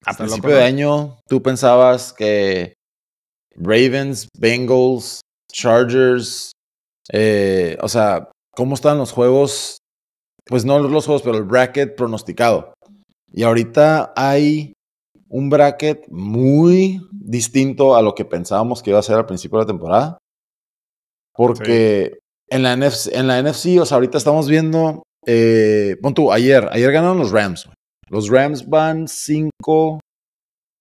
[0.04, 2.74] a principio de año, tú pensabas que
[3.56, 5.20] Ravens, Bengals,
[5.52, 6.52] Chargers,
[7.12, 9.78] eh, o sea, ¿cómo están los juegos?
[10.46, 12.72] Pues no los juegos, pero el bracket pronosticado.
[13.32, 14.72] Y ahorita hay
[15.28, 19.64] un bracket muy distinto a lo que pensábamos que iba a ser al principio de
[19.64, 20.18] la temporada.
[21.34, 26.32] Porque en, la NFC, en la NFC, o sea, ahorita estamos viendo, eh, pon tú,
[26.32, 27.68] ayer, ayer ganaron los Rams.
[28.08, 30.00] Los Rams van 5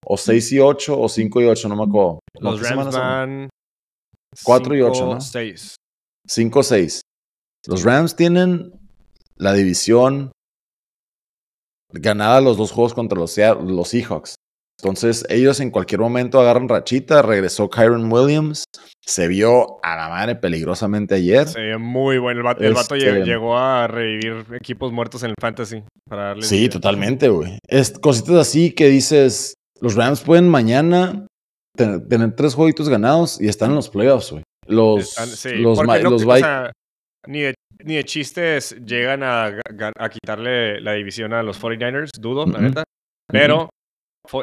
[0.07, 2.19] o 6 y 8 o 5 y 8, no me acuerdo.
[2.39, 3.49] Los Rams van
[4.43, 5.19] 4 y 8, ¿no?
[5.19, 5.75] 6.
[6.27, 7.01] 5 6.
[7.67, 8.71] Los Rams tienen
[9.37, 10.31] la división
[11.91, 14.35] ganada los dos juegos contra los, los Seahawks.
[14.81, 17.21] Entonces, ellos en cualquier momento agarran rachita.
[17.21, 18.65] Regresó Kyron Williams.
[19.01, 21.47] Se vio a la madre peligrosamente ayer.
[21.47, 22.41] Sí, muy bueno.
[22.59, 25.83] El vato, este, llegó a revivir equipos muertos en el fantasy.
[26.07, 27.57] Para darle sí, totalmente, güey.
[27.67, 31.25] Es cositas así que dices, los Rams pueden mañana
[31.77, 34.43] tener, tres jueguitos ganados y están en los playoffs, güey.
[34.67, 36.25] Los, los, los
[37.27, 39.51] ni, de, ni de chistes llegan a,
[39.97, 42.83] a, quitarle la división a los 49ers, dudo, la neta.
[43.27, 43.69] Pero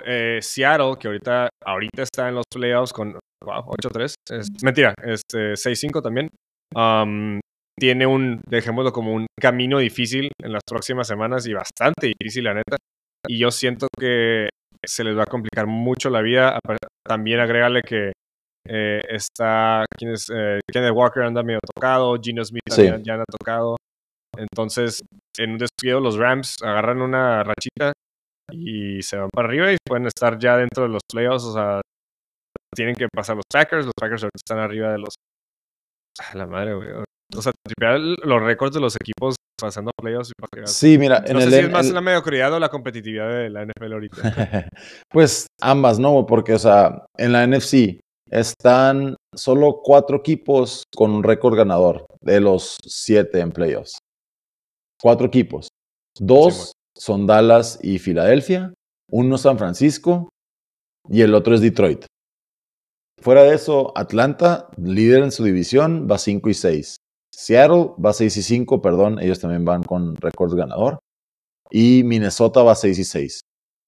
[0.05, 3.13] eh, Seattle, que ahorita, ahorita está en los playoffs con
[3.45, 4.15] wow, 8-3.
[4.31, 6.29] Es, mentira, este, 6-5 también.
[6.75, 7.41] Um,
[7.79, 12.55] tiene un, dejémoslo como un camino difícil en las próximas semanas y bastante difícil, la
[12.55, 12.77] neta.
[13.27, 14.49] Y yo siento que
[14.85, 16.59] se les va a complicar mucho la vida.
[17.05, 18.13] También agrégale que
[18.68, 20.31] eh, está, ¿quién es?
[20.31, 23.77] Eh, Kenneth Walker anda medio tocado, Gino Smith también ya anda tocado.
[24.37, 25.03] Entonces,
[25.38, 27.92] en un descuido, los Rams agarran una rachita
[28.51, 31.44] y se van para arriba y pueden estar ya dentro de los playoffs.
[31.44, 31.81] O sea,
[32.75, 33.85] tienen que pasar los Packers.
[33.85, 35.14] Los Packers están arriba de los.
[36.35, 36.88] la madre, güey.
[37.35, 37.53] O sea,
[38.25, 40.33] los récords de los equipos pasando a playoffs.
[40.66, 43.64] Sí, mira, en no sé si es más la mediocridad o la competitividad de la
[43.64, 44.16] NFL ahorita.
[45.11, 46.27] pues ambas, ¿no?
[46.27, 48.01] Porque, o sea, en la NFC
[48.33, 53.99] están solo cuatro equipos con un récord ganador de los siete en playoffs.
[55.01, 55.68] Cuatro equipos.
[56.18, 58.73] Dos son Dallas y Filadelfia,
[59.11, 60.31] uno San Francisco
[61.09, 62.07] y el otro es Detroit.
[63.21, 66.97] Fuera de eso, Atlanta, líder en su división, va 5 y 6.
[67.35, 70.99] Seattle va 6 y 5, perdón, ellos también van con récord ganador.
[71.71, 73.40] Y Minnesota va 6 y 6.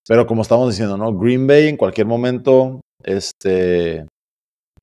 [0.07, 1.16] Pero como estamos diciendo, ¿no?
[1.16, 4.07] Green Bay en cualquier momento este,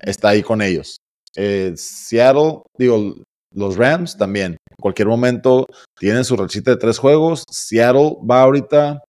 [0.02, 0.98] está ahí con ellos.
[1.36, 3.16] Eh, Seattle, digo,
[3.54, 4.58] los Rams también.
[4.70, 5.66] En cualquier momento
[5.98, 7.44] tienen su rachita de tres juegos.
[7.50, 9.02] Seattle va ahorita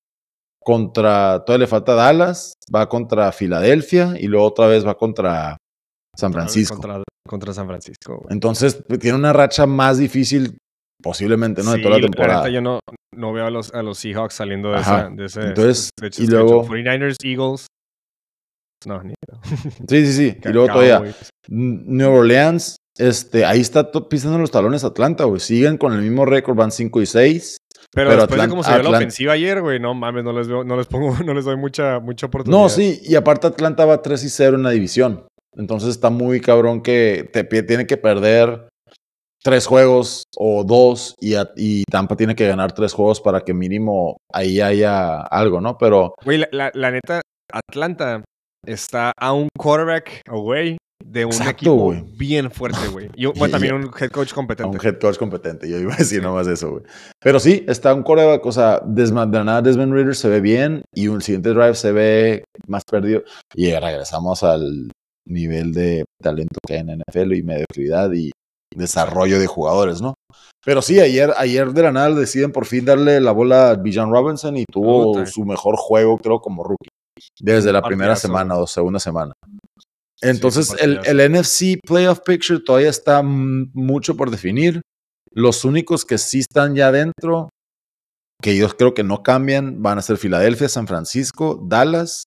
[0.63, 5.57] contra, todavía le falta Dallas, va contra Filadelfia y luego otra vez va contra
[6.17, 6.77] San Francisco.
[7.29, 8.27] Contra, San Francisco.
[8.31, 10.59] Entonces tiene una racha más difícil
[11.03, 11.73] posiblemente, ¿no?
[11.73, 12.49] de toda la temporada.
[12.49, 12.81] yo no,
[13.15, 15.41] no veo a los, a los Seahawks saliendo de, esa, de ese.
[15.41, 16.67] Entonces, y luego.
[16.67, 17.67] 49ers, Eagles.
[18.87, 19.15] No, ni.
[19.89, 20.37] sí, sí, sí.
[20.45, 21.03] y luego todavía.
[21.49, 25.41] New Orleans, este, ahí está pisando los talones Atlanta, güey.
[25.41, 27.57] Siguen con el mismo récord, van 5 y 6.
[27.95, 30.65] Pero, pero después de cómo se la ofensiva ayer, güey, no mames, no les, veo,
[30.65, 32.59] no les pongo, no les doy mucha, mucha oportunidad.
[32.59, 35.27] No, sí, y aparte Atlanta va 3 y 0 en la división.
[35.55, 38.69] Entonces está muy cabrón que te tiene que perder
[39.43, 44.17] tres juegos o dos y, y, Tampa tiene que ganar tres juegos para que mínimo
[44.33, 45.77] ahí haya algo, ¿no?
[45.77, 46.15] Pero...
[46.25, 47.21] Güey, la, la, neta,
[47.53, 48.25] Atlanta
[48.67, 53.11] está a un quarterback away de un equipo bien fuerte, güey.
[53.15, 54.77] Y bueno, también un head coach competente.
[54.77, 56.85] Un head coach competente, yo iba a decir nomás eso, güey.
[57.21, 61.09] Pero sí, está un quarterback, o sea, de nada Desmond Reader se ve bien y
[61.09, 63.23] un siguiente drive se ve más perdido.
[63.55, 64.91] Y regresamos al
[65.29, 68.31] nivel de talento que hay en NFL y mediocridad y
[68.75, 70.15] desarrollo de jugadores, ¿no?
[70.65, 74.11] Pero sí, ayer, ayer de la nada deciden por fin darle la bola a Bijan
[74.11, 76.89] Robinson y tuvo su mejor juego, creo, como rookie.
[77.41, 79.33] Desde la primera semana o segunda semana.
[80.21, 84.81] Entonces, el, el, NFC Playoff Picture todavía está mucho por definir.
[85.33, 87.49] Los únicos que sí están ya dentro,
[88.41, 92.25] que yo creo que no cambian, van a ser Filadelfia, San Francisco, Dallas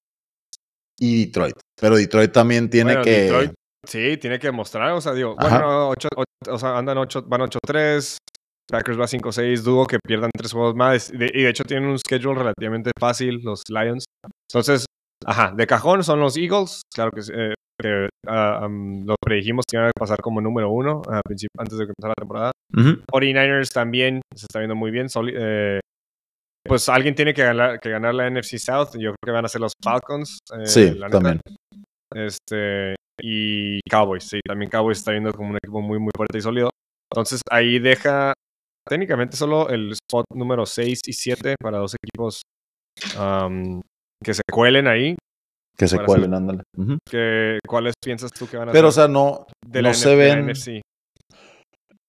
[0.99, 1.55] y Detroit.
[1.79, 3.11] Pero Detroit también tiene que.
[3.11, 3.53] Detroit,
[3.87, 4.91] sí, tiene que mostrar.
[4.91, 5.93] O sea, digo, bueno,
[6.49, 8.17] o sea, andan 8, van 8-3.
[8.67, 9.63] Packers va 5-6.
[9.63, 11.11] Dudo que pierdan tres juegos más.
[11.13, 14.05] y de hecho tienen un schedule relativamente fácil, los Lions.
[14.49, 14.85] Entonces,
[15.25, 16.81] ajá, de cajón son los Eagles.
[16.93, 21.77] Claro que, eh, que uh, lo predijimos que iban a pasar como número uno antes
[21.77, 22.51] de comenzar la temporada.
[22.73, 25.07] 49ers también se está viendo muy bien.
[25.33, 25.79] eh,
[26.67, 28.93] pues alguien tiene que ganar, que ganar la NFC South.
[28.93, 30.39] Yo creo que van a ser los Falcons.
[30.57, 31.39] Eh, sí, también.
[32.13, 36.41] Este, y Cowboys, sí, también Cowboys está viendo como un equipo muy, muy fuerte y
[36.41, 36.69] sólido.
[37.11, 38.33] Entonces ahí deja
[38.87, 42.41] técnicamente solo el spot número 6 y 7 para dos equipos
[44.23, 45.15] que se cuelen ahí.
[45.77, 46.63] Que se cuelen, ándale.
[47.67, 50.53] ¿Cuáles piensas tú que van a Pero, o sea, no, no se ven.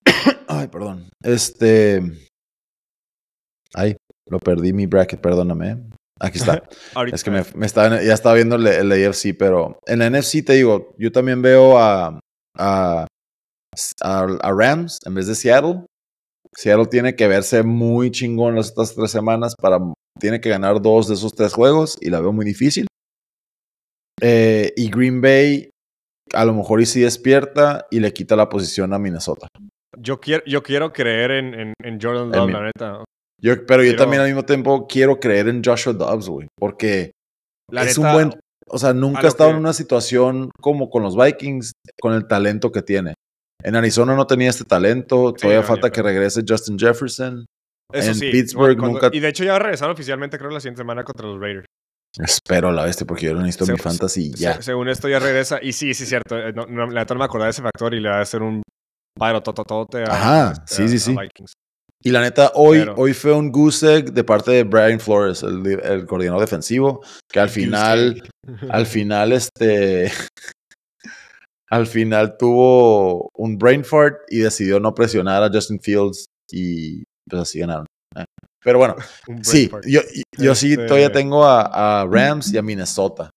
[0.48, 1.08] Ay, perdón.
[1.22, 2.00] Este.
[3.74, 3.96] Ay,
[4.28, 5.82] lo perdí mi bracket, perdóname.
[6.20, 6.62] Aquí está.
[7.12, 10.44] es que me, me estaba, ya estaba viendo el, el, AFC, pero en la NFC
[10.44, 12.20] te digo, yo también veo a,
[12.56, 13.06] a,
[14.02, 15.84] a, Rams en vez de Seattle.
[16.56, 19.78] Seattle tiene que verse muy chingón las otras tres semanas para.
[20.18, 22.86] Tiene que ganar dos de esos tres juegos y la veo muy difícil.
[24.22, 25.68] Eh, y Green Bay
[26.32, 29.48] a lo mejor y sí despierta y le quita la posición a Minnesota.
[29.98, 33.04] Yo quiero, yo quiero creer en, en, en Jordan Love, la neta.
[33.40, 37.12] Yo, pero, yo también al mismo tiempo quiero creer en Joshua Dobbs, güey, porque
[37.70, 38.32] es un buen,
[38.68, 42.72] o sea, nunca ha estado en una situación como con los Vikings, con el talento
[42.72, 43.14] que tiene.
[43.62, 47.46] En Arizona no tenía este talento, todavía falta que regrese Justin Jefferson.
[47.92, 49.10] en Pittsburgh nunca.
[49.12, 51.66] Y de hecho ya va a regresar oficialmente, creo, la siguiente semana contra los Raiders.
[52.18, 54.62] Espero la bestia porque yo lo necesito en mi fantasy ya.
[54.62, 55.58] según esto ya regresa.
[55.60, 56.38] Y sí, sí, cierto.
[56.38, 58.42] Eh, no, la neta no me acordaba de ese factor y le va a hacer
[58.42, 58.62] un
[59.18, 61.10] paro tototote a, Ajá, sí, sí, sí.
[61.10, 61.52] Vikings.
[62.02, 65.66] Y la neta, hoy, hoy fue un goose egg de parte de Brian Flores, el,
[65.66, 68.22] el coordinador defensivo, que al final,
[68.70, 70.12] al final, este,
[71.70, 77.42] al final tuvo un brain fart y decidió no presionar a Justin Fields y pues
[77.42, 77.86] así ganaron.
[78.16, 78.24] ¿eh?
[78.62, 78.96] Pero bueno,
[79.42, 80.00] sí, yo,
[80.38, 83.30] yo sí este todavía tengo a, a, Rams y a Minnesota.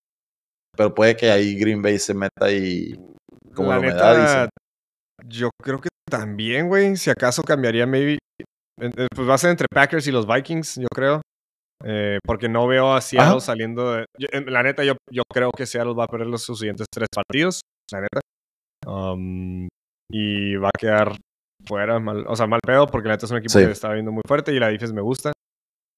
[0.75, 2.95] Pero puede que ahí Green Bay se meta y
[3.53, 4.49] como la, neta,
[5.25, 6.95] Yo creo que también, güey.
[6.95, 8.17] Si acaso cambiaría, maybe.
[8.77, 11.21] Pues va a ser entre Packers y los Vikings, yo creo.
[11.83, 14.05] Eh, porque no veo a Seattle saliendo de.
[14.47, 17.61] la neta, yo, yo creo que Seattle va a perder los siguientes tres partidos.
[17.91, 18.19] La neta.
[18.87, 19.67] Um,
[20.11, 21.15] y va a quedar
[21.65, 24.11] fuera, mal, o sea, mal pedo, porque la neta es un equipo que está viendo
[24.11, 25.31] muy fuerte y la defense me gusta.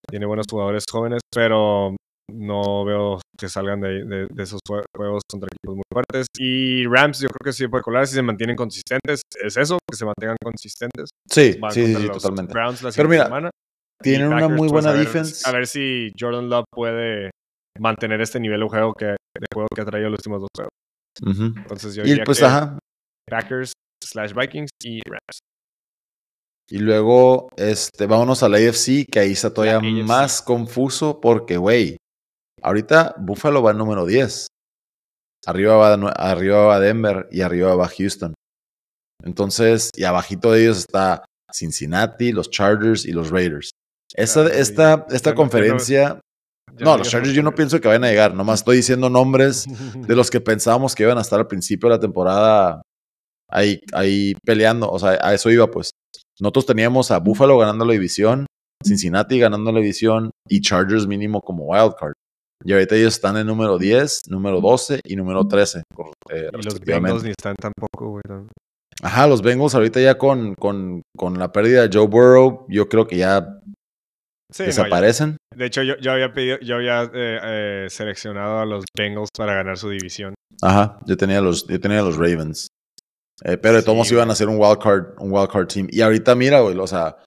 [0.10, 1.96] Tiene buenos jugadores jóvenes, pero
[2.32, 6.28] no veo que salgan de, de, esos juegos contra equipos muy fuertes.
[6.38, 9.22] Y Rams, yo creo que sí puede colar si se mantienen consistentes.
[9.42, 11.10] Es eso, que se mantengan consistentes.
[11.30, 12.54] Sí, sí, sí, totalmente.
[12.96, 13.50] Pero mira,
[14.02, 15.48] tienen una muy pues, buena defense.
[15.48, 17.32] A ver si Jordan Love puede
[17.80, 20.72] mantener este nivel de juego que, de juego que ha traído los últimos dos juegos.
[21.20, 22.46] Entonces yo diría pues, que
[23.30, 25.40] Packers slash Vikings y Rams.
[26.70, 31.98] Y luego, este, vámonos a la AFC, que ahí está todavía más confuso porque, güey,
[32.62, 34.48] ahorita Buffalo va número 10.
[35.46, 38.34] Arriba va, arriba va Denver y arriba va Houston.
[39.24, 43.72] Entonces, y abajito de ellos está Cincinnati, los Chargers y los Raiders.
[44.16, 46.20] Esta, esta, esta conferencia.
[46.80, 48.34] No, los Chargers yo no pienso que vayan a llegar.
[48.34, 49.66] Nomás estoy diciendo nombres
[50.08, 52.82] de los que pensábamos que iban a estar al principio de la temporada
[53.50, 54.90] ahí, ahí peleando.
[54.90, 55.92] O sea, a eso iba, pues.
[56.40, 58.48] Nosotros teníamos a Buffalo ganando la división,
[58.84, 62.14] Cincinnati ganando la división y Chargers mínimo como wildcard.
[62.64, 65.84] Y ahorita ellos están en número 10, número 12 y número 13.
[66.32, 68.24] Eh, y los Bengals ni están tampoco, güey.
[69.02, 73.08] Ajá, los Bengals ahorita ya con, con, con la pérdida de Joe Burrow, yo creo
[73.08, 73.60] que ya
[74.58, 75.38] desaparecen.
[75.56, 79.54] de hecho, yo, yo, había pedido, yo había eh, eh, seleccionado a los Bengals para
[79.54, 80.34] ganar su división.
[80.62, 82.68] Ajá, yo tenía los, yo tenía los Ravens.
[83.44, 85.88] Eh, pero de todos iban a ser un wildcard, un wildcard team.
[85.90, 87.18] Y ahorita mira, güey, o sea,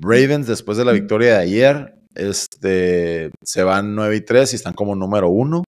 [0.00, 4.74] Ravens después de la victoria de ayer, este, se van 9 y 3 y están
[4.74, 5.62] como número uno.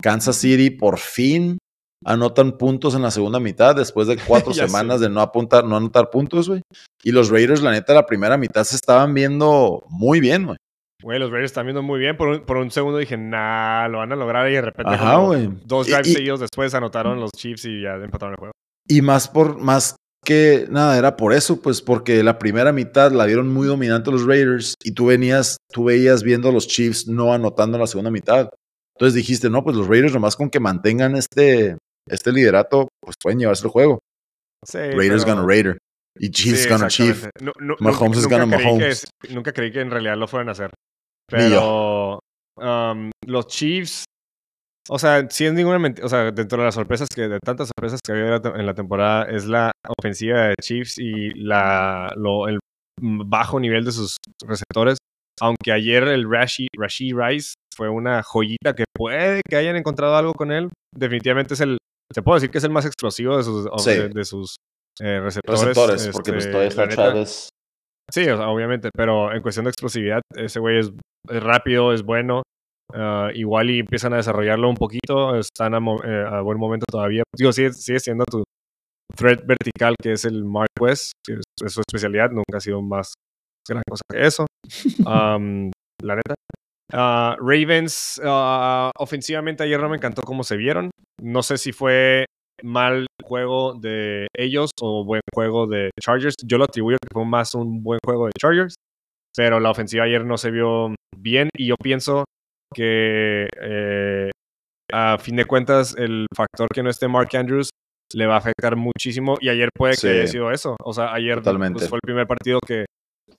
[0.00, 1.58] Kansas City por fin
[2.04, 6.10] anotan puntos en la segunda mitad después de cuatro semanas de no apuntar, no anotar
[6.10, 6.62] puntos, güey.
[7.02, 10.58] Y los Raiders, la neta, la primera mitad se estaban viendo muy bien, güey.
[11.02, 12.16] Güey, los Raiders están viendo muy bien.
[12.16, 14.48] Por un, por un segundo dije, nah, lo van a lograr.
[14.50, 14.96] Y de repente,
[15.64, 18.52] dos drives seguidos después anotaron los Chiefs y ya empataron el juego.
[18.88, 23.26] Y más por, más que nada, era por eso, pues porque la primera mitad la
[23.26, 27.32] dieron muy dominante los Raiders y tú venías, tú veías viendo a los Chiefs no
[27.32, 28.48] anotando en la segunda mitad.
[28.96, 31.76] Entonces dijiste, no, pues los Raiders nomás con que mantengan este,
[32.08, 34.00] este liderato, pues pueden llevarse el juego.
[34.72, 35.78] Raiders gana Raider.
[36.18, 37.26] Y Chiefs gana Chief.
[37.80, 39.06] Mahomes es gana Mahomes.
[39.30, 40.70] nunca creí que en realidad lo fueran a hacer.
[41.28, 42.20] Pero
[42.56, 44.04] um, los Chiefs,
[44.88, 47.68] o sea, si es ninguna mentira, o sea, dentro de las sorpresas que, de tantas
[47.68, 52.60] sorpresas que había en la temporada, es la ofensiva de Chiefs y la, lo, el
[53.00, 54.98] bajo nivel de sus receptores.
[55.40, 60.32] Aunque ayer el Rashi, Rashi Rice fue una joyita que puede que hayan encontrado algo
[60.32, 60.70] con él.
[60.94, 61.78] Definitivamente es el,
[62.12, 64.56] se puede decir que es el más explosivo de sus, de, sus
[65.00, 65.60] eh, receptores.
[65.60, 67.48] Receptores, porque pues todavía está Chávez.
[68.12, 70.92] Sí, obviamente, pero en cuestión de explosividad, ese güey es,
[71.26, 72.42] rápido, es bueno.
[72.92, 77.22] Ah, igual y empiezan a desarrollarlo un poquito, están a, eh, a buen momento todavía.
[77.36, 78.44] Digo, sigue, sigue, siendo tu
[79.16, 83.14] threat vertical, que es el Mark West, que es, su especialidad, nunca ha sido más
[83.66, 84.46] gran cosa que eso.
[86.02, 86.34] la neta.
[86.92, 90.90] Ah, Ravens, ah, ofensivamente ayer no me encantó cómo se vieron.
[91.20, 92.26] No sé si fue
[92.62, 96.34] mal juego de ellos o buen juego de Chargers.
[96.44, 98.74] Yo lo atribuyo que fue más un buen juego de Chargers,
[99.36, 102.24] pero la ofensiva ayer no se vio bien y yo pienso
[102.74, 104.30] que eh,
[104.92, 107.70] a fin de cuentas el factor que no esté Mark Andrews
[108.12, 110.76] le va a afectar muchísimo y ayer puede que haya sido eso.
[110.82, 112.84] O sea, ayer pues, fue el primer partido que,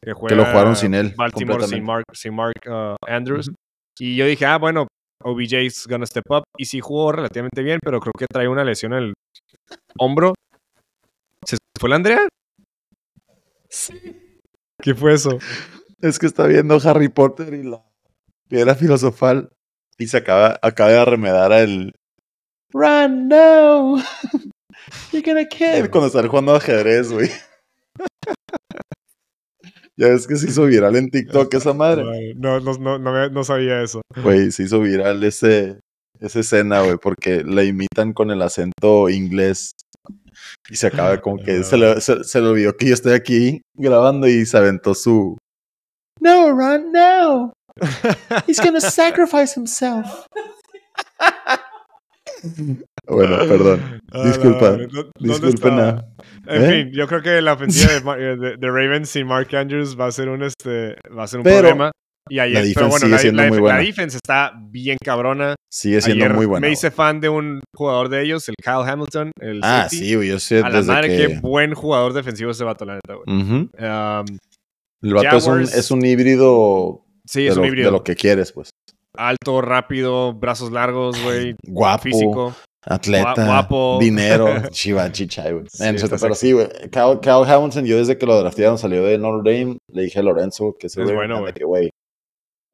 [0.05, 1.13] que, que lo jugaron sin él.
[1.17, 3.51] Baltimore sin Mark, sin Mark uh, Andrews.
[3.97, 4.87] Y yo dije, ah, bueno,
[5.23, 6.43] OBJ's gonna step up.
[6.57, 9.13] Y sí jugó relativamente bien, pero creo que trae una lesión en el
[9.97, 10.33] hombro.
[11.43, 12.27] ¿Se fue la Andrea?
[13.69, 14.21] Sí.
[14.81, 15.39] ¿Qué fue eso?
[16.01, 17.83] Es que está viendo Harry Potter y la
[18.47, 19.49] piedra filosofal
[19.97, 21.93] y se acaba, acaba de arremedar a el
[22.73, 23.97] Run, no.
[25.11, 25.89] You're gonna kill.
[25.89, 27.31] Cuando está jugando ajedrez, güey.
[29.97, 32.33] Ya ves que se hizo viral en TikTok esa madre.
[32.35, 34.01] No, no, no, no, sabía eso.
[34.21, 35.79] Güey, se hizo viral ese,
[36.19, 39.71] esa escena, güey, porque la imitan con el acento inglés.
[40.69, 44.27] Y se acaba como que se, le, se, le olvidó que yo estoy aquí grabando
[44.27, 45.37] y se aventó su.
[46.19, 47.53] No, Ron, no.
[48.47, 50.25] He's gonna sacrifice himself.
[53.07, 54.01] Bueno, perdón.
[54.11, 54.61] Ah, Disculpa.
[54.65, 55.79] la madre, ¿dó- dónde Disculpen.
[55.79, 56.05] a-
[56.47, 56.83] En ¿Eh?
[56.85, 60.11] fin, yo creo que la ofensiva de, de- de Ravens sin Mark Andrews va a
[60.11, 61.91] ser un este va a ser un Pero problema.
[62.27, 63.79] Y ayer, la pero defense bueno, sigue la, siendo la- muy la buena.
[63.79, 65.53] defense está bien cabrona.
[65.71, 66.65] Sigue siendo Ayer muy bueno.
[66.65, 69.97] Me hice fan de un jugador de ellos, el Kyle Hamilton, el Ah, safety.
[70.15, 70.27] sí.
[70.27, 71.17] Yo sé A la desde madre, que.
[71.27, 73.41] qué buen jugador defensivo ese vato, la neta, güey.
[73.41, 73.55] Ujú.
[73.55, 74.37] Um,
[75.03, 77.89] El vato es un, Jaguars- es un híbrido, sí, es un híbrido.
[77.89, 78.69] de lo que quieres, pues.
[79.17, 81.55] Alto, rápido, brazos largos, güey.
[81.67, 82.55] Guapo, Físico.
[82.83, 83.97] atleta, Gua- guapo.
[84.01, 85.65] dinero, chiva, chicha, güey.
[85.69, 85.83] Sí,
[86.19, 86.67] pero sí, güey.
[86.91, 90.23] Kyle, Kyle Hamilton, yo desde que lo draftearon salió de Notre Dame, le dije a
[90.23, 91.89] Lorenzo que ese Es bueno, güey.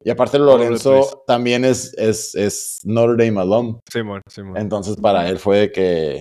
[0.04, 0.38] Y aparte.
[0.38, 3.78] Lorenzo también es, es, es Notre Dame alum.
[3.90, 4.56] Simón, Simón.
[4.56, 6.20] Entonces para él fue que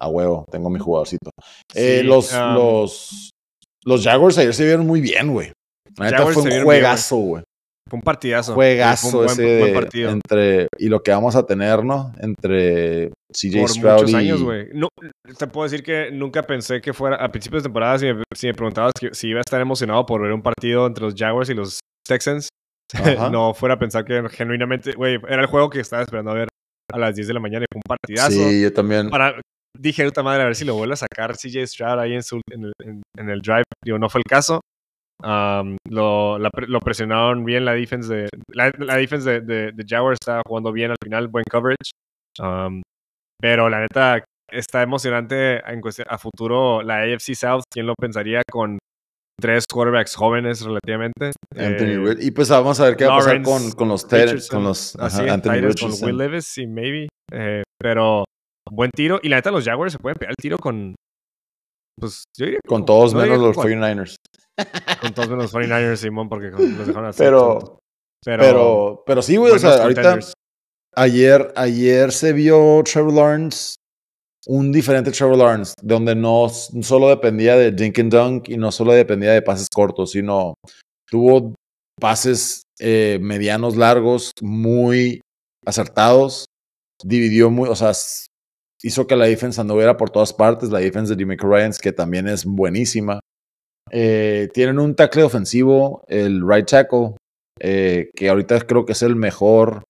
[0.00, 1.30] a huevo, tengo mi jugadorcito.
[1.74, 3.30] Eh, los, um, los,
[3.84, 5.52] los Jaguars ayer se vieron muy bien, güey.
[5.96, 7.44] La neta fue se un juegazo, güey.
[7.92, 8.54] Fue un partidazo.
[8.54, 10.10] Juegazo Fue un buen, ese buen de- partido.
[10.10, 12.10] entre y lo que vamos a tener, ¿no?
[12.20, 14.68] Entre CJ por Stroud muchos y años, güey.
[14.72, 14.88] No,
[15.36, 18.46] te puedo decir que nunca pensé que fuera a principios de temporada si me, si
[18.46, 21.50] me preguntabas que- si iba a estar emocionado por ver un partido entre los Jaguars
[21.50, 22.48] y los Texans,
[23.36, 26.48] no fuera a pensar que genuinamente, güey, era el juego que estaba esperando a ver
[26.92, 28.48] a las 10 de la mañana y fue un partidazo.
[28.48, 29.10] Sí, yo también.
[29.10, 29.38] Para,
[29.78, 32.40] dije, puta madre, a ver si lo vuelve a sacar CJ Stroud ahí en, su,
[32.50, 33.64] en, el, en- en el drive.
[33.84, 34.60] Digo, no fue el caso.
[35.24, 39.84] Um, lo, la lo presionaron bien la defense de la, la defense de, de, de
[39.86, 41.92] Jaguars está jugando bien al final, buen coverage.
[42.40, 42.82] Um,
[43.40, 48.42] pero la neta está emocionante en cuestión, a futuro la AFC South, ¿quién lo pensaría
[48.50, 48.78] con
[49.40, 51.32] tres quarterbacks jóvenes relativamente?
[51.56, 54.04] Anthony Eh, Y pues vamos a ver qué va a pasar Lawrence, con, con los
[54.10, 56.06] Richardson, con los ajá, así, Anthony Titans con Richardson.
[56.08, 57.08] Will Levis y maybe.
[57.32, 58.24] eh, pero
[58.70, 59.20] buen tiro.
[59.22, 60.94] Y la neta, los Jaguars se pueden pegar el tiro con.
[61.98, 64.16] Pues yo diría que Con todos no menos los que con- 49ers.
[65.00, 67.18] Con todos menos los 49ers, Simón, porque los dejaron así.
[67.18, 67.78] Pero,
[68.24, 70.18] pero, pero, pero sí, güey, o sea, buenos ahorita
[70.96, 73.74] ayer, ayer se vio Trevor Lawrence,
[74.46, 78.92] un diferente Trevor Lawrence, donde no solo dependía de dink and dunk y no solo
[78.92, 80.54] dependía de pases cortos, sino
[81.08, 81.54] tuvo
[82.00, 85.20] pases eh, medianos, largos, muy
[85.64, 86.46] acertados,
[87.04, 87.92] dividió muy, o sea,
[88.82, 92.28] hizo que la defensa anduviera por todas partes, la defensa de Demico Ryans, que también
[92.28, 93.20] es buenísima.
[93.90, 97.14] Eh, tienen un tackle ofensivo, el right tackle,
[97.60, 99.84] eh, que ahorita creo que es el mejor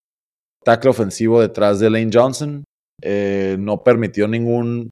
[0.64, 2.64] tackle ofensivo detrás de Lane Johnson.
[3.02, 4.90] Eh, no permitió ningún,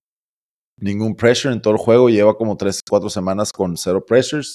[0.81, 2.09] ningún pressure en todo el juego.
[2.09, 4.55] Lleva como 3, 4 semanas con cero pressures.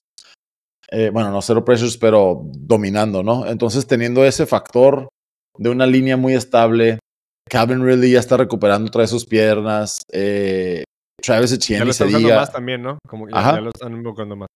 [0.91, 3.47] Eh, bueno, no cero pressures, pero dominando, ¿no?
[3.47, 5.09] Entonces, teniendo ese factor
[5.57, 6.99] de una línea muy estable,
[7.49, 10.01] Calvin Ridley ya está recuperando otra vez sus piernas.
[10.11, 10.83] Eh,
[11.21, 12.97] Travis Ya Etienne lo ni se están usando más también, ¿no?
[13.07, 14.47] Como que ya, ya lo están invocando más.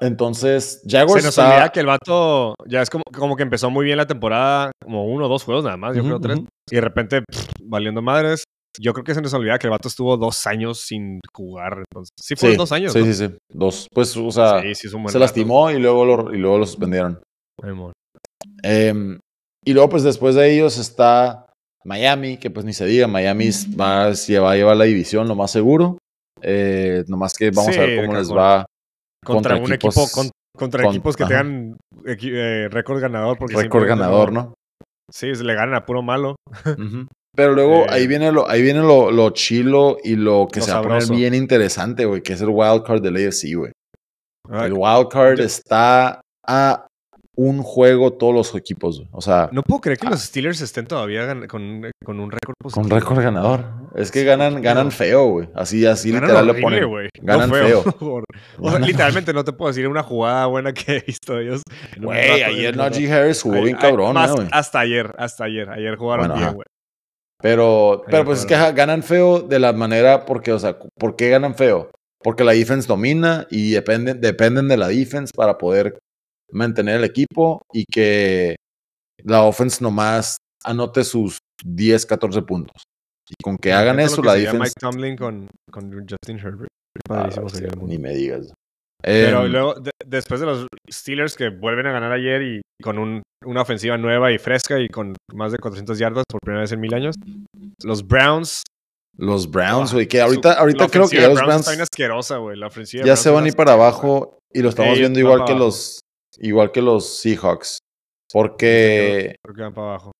[0.00, 3.70] Entonces, Se Jaguars nos está- olvida que el vato ya es como, como que empezó
[3.70, 6.40] muy bien la temporada, como uno o dos juegos nada más, yo creo tres.
[6.70, 8.44] Y de repente, pff, valiendo madres.
[8.80, 11.78] Yo creo que se nos olvida que el vato estuvo dos años sin jugar.
[11.88, 12.92] Entonces, sí, fueron dos años.
[12.92, 13.04] Sí, ¿no?
[13.06, 13.30] sí, sí.
[13.52, 13.86] Dos.
[13.92, 15.18] Pues, o sea, Sí, sí, se rato.
[15.18, 17.20] lastimó y luego lo, y luego lo suspendieron.
[17.62, 17.92] Simón.
[18.62, 19.18] Em,
[19.64, 21.43] y luego, pues después de ellos está
[21.84, 25.98] Miami, que pues ni se diga, Miami va, a llevar la división, lo más seguro.
[26.42, 28.66] Eh, nomás que vamos Sí, a ver cómo les va.
[29.24, 31.28] Contra, Contra un equipos- equipo, con- contra con- equipos que ajá.
[31.42, 31.76] tengan
[32.06, 33.38] eh, récord ganador.
[33.38, 34.54] Porque Récord ganador, ¿no?
[35.10, 36.36] Sí, se le ganan a puro malo.
[37.36, 40.66] Pero luego Eh, ahí viene lo, ahí viene lo, lo chilo y lo que Lo
[40.66, 43.72] se va a poner bien interesante, güey, que es el wild card del AFC, güey.
[44.50, 46.86] Ah, El wild card está a
[47.36, 49.08] un juego todos los equipos, güey.
[49.12, 52.70] O sea, No puedo creer que los Steelers estén todavía con, con un récord con
[52.70, 52.96] positivo.
[52.98, 53.64] récord ganador.
[53.96, 55.48] Es que ganan, ganan feo, güey.
[55.54, 56.88] Así, así Ganan literal le horrible, ponen.
[56.88, 57.08] güey.
[57.22, 57.84] No Ganan feo.
[58.58, 61.62] O sea, literalmente no te puedo decir una jugada buena que he visto ellos.
[62.00, 63.12] Güey, ayer Najee.
[63.12, 64.48] Harris jugó bien cabrón, más- ¿no, güey.
[64.52, 65.68] Hasta ayer, hasta ayer.
[65.70, 66.66] Ayer jugaron Bueno, bien, güey.
[67.42, 71.30] Pero, pero pues es que ganan feo de la manera, porque, o sea, ¿por qué
[71.30, 71.90] ganan feo?
[72.22, 75.98] Porque la defense domina y dependen, dependen de la defense para poder
[76.50, 78.56] mantener el equipo y que
[79.22, 82.82] la offense nomás anote sus 10, 14 puntos.
[83.28, 84.58] Y con que hagan eso, que la defense.
[84.58, 86.68] Mike Tomlin con, con Justin Herbert.
[87.10, 88.52] Ah, sería el ni me digas.
[89.02, 92.98] Pero Em, luego, de- después de los Steelers que vuelven a ganar ayer y con
[92.98, 96.72] un- una ofensiva nueva y fresca y con más de 400 yardas por primera vez
[96.72, 97.14] en mil años,
[97.82, 98.62] los Browns.
[99.16, 101.80] los Browns, güey, que su- ahorita, ahorita creo que ya los Browns está Browns bien
[101.82, 102.56] asquerosa, güey.
[102.58, 105.44] La ofensiva ya se está van a ir para abajo y lo estamos viendo igual
[105.44, 106.00] que los
[106.40, 107.78] igual que los Seahawks.
[108.32, 110.12] Porque Creo que van para abajo.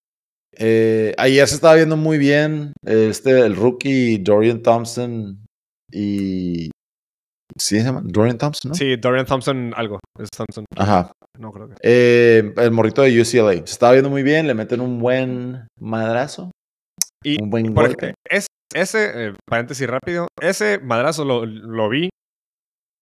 [0.56, 5.44] Eh, ayer se estaba viendo muy bien este, el rookie Dorian Thompson
[5.90, 6.70] y...
[7.56, 8.02] ¿Sí se llama?
[8.04, 8.74] Dorian Thompson, ¿no?
[8.74, 10.00] Sí, Dorian Thompson, algo.
[10.18, 10.64] Es Thompson.
[10.76, 11.12] Ajá.
[11.38, 11.74] No creo que.
[11.82, 13.52] Eh, el morrito de UCLA.
[13.52, 16.50] Se estaba viendo muy bien, le meten un buen madrazo.
[17.22, 18.14] Y, un buen golpe.
[18.28, 22.10] ese, eh, paréntesis rápido, ese madrazo lo, lo vi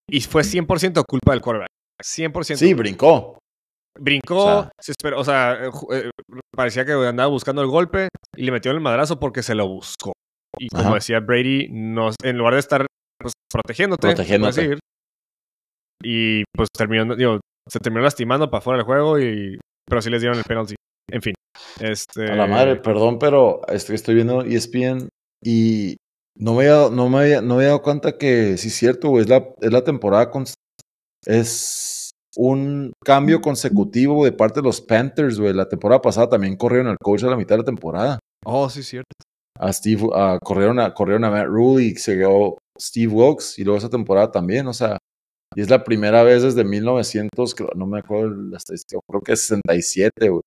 [0.09, 1.69] y fue 100% culpa del quarterback.
[2.03, 2.57] 100%.
[2.57, 3.39] Sí, brincó.
[3.99, 6.11] Brincó, O sea- se esperó, o sea, eh, eh,
[6.55, 10.13] parecía que andaba buscando el golpe y le metió el madrazo porque se lo buscó.
[10.59, 10.95] Y como Ajá.
[10.95, 12.87] decía Brady, no, en lugar de estar
[13.19, 14.79] pues, protegiéndote, decir,
[16.03, 20.21] y pues terminó, digo, se terminó lastimando para fuera del juego, y, pero sí les
[20.21, 20.75] dieron el penalty.
[21.11, 21.35] En fin.
[21.81, 25.09] Este, A la madre, perdón, pero estoy viendo ESPN
[25.45, 25.97] y
[26.39, 29.09] no me había, no me había, no me había dado cuenta que sí es cierto,
[29.11, 30.45] güey, es la, es la temporada con,
[31.27, 35.53] es un cambio consecutivo de parte de los Panthers, güey.
[35.53, 38.19] La temporada pasada también corrieron al coach a la mitad de la temporada.
[38.45, 39.11] Oh, sí, cierto.
[39.59, 43.65] A Steve, a- corrieron, a, corrieron a Matt Rule y se quedó Steve Wilkes y
[43.65, 44.97] luego esa temporada también, o sea,
[45.55, 49.33] y es la primera vez desde 1900, creo- no me acuerdo la estadística, creo que
[49.35, 50.41] es 67, güey,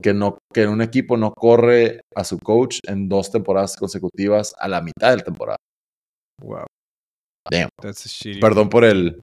[0.00, 4.68] que, no, que un equipo no corre a su coach en dos temporadas consecutivas a
[4.68, 5.56] la mitad de la temporada.
[6.40, 6.66] Wow.
[7.50, 7.68] Damn.
[7.82, 8.40] That's a shitty.
[8.40, 9.20] Perdón por el,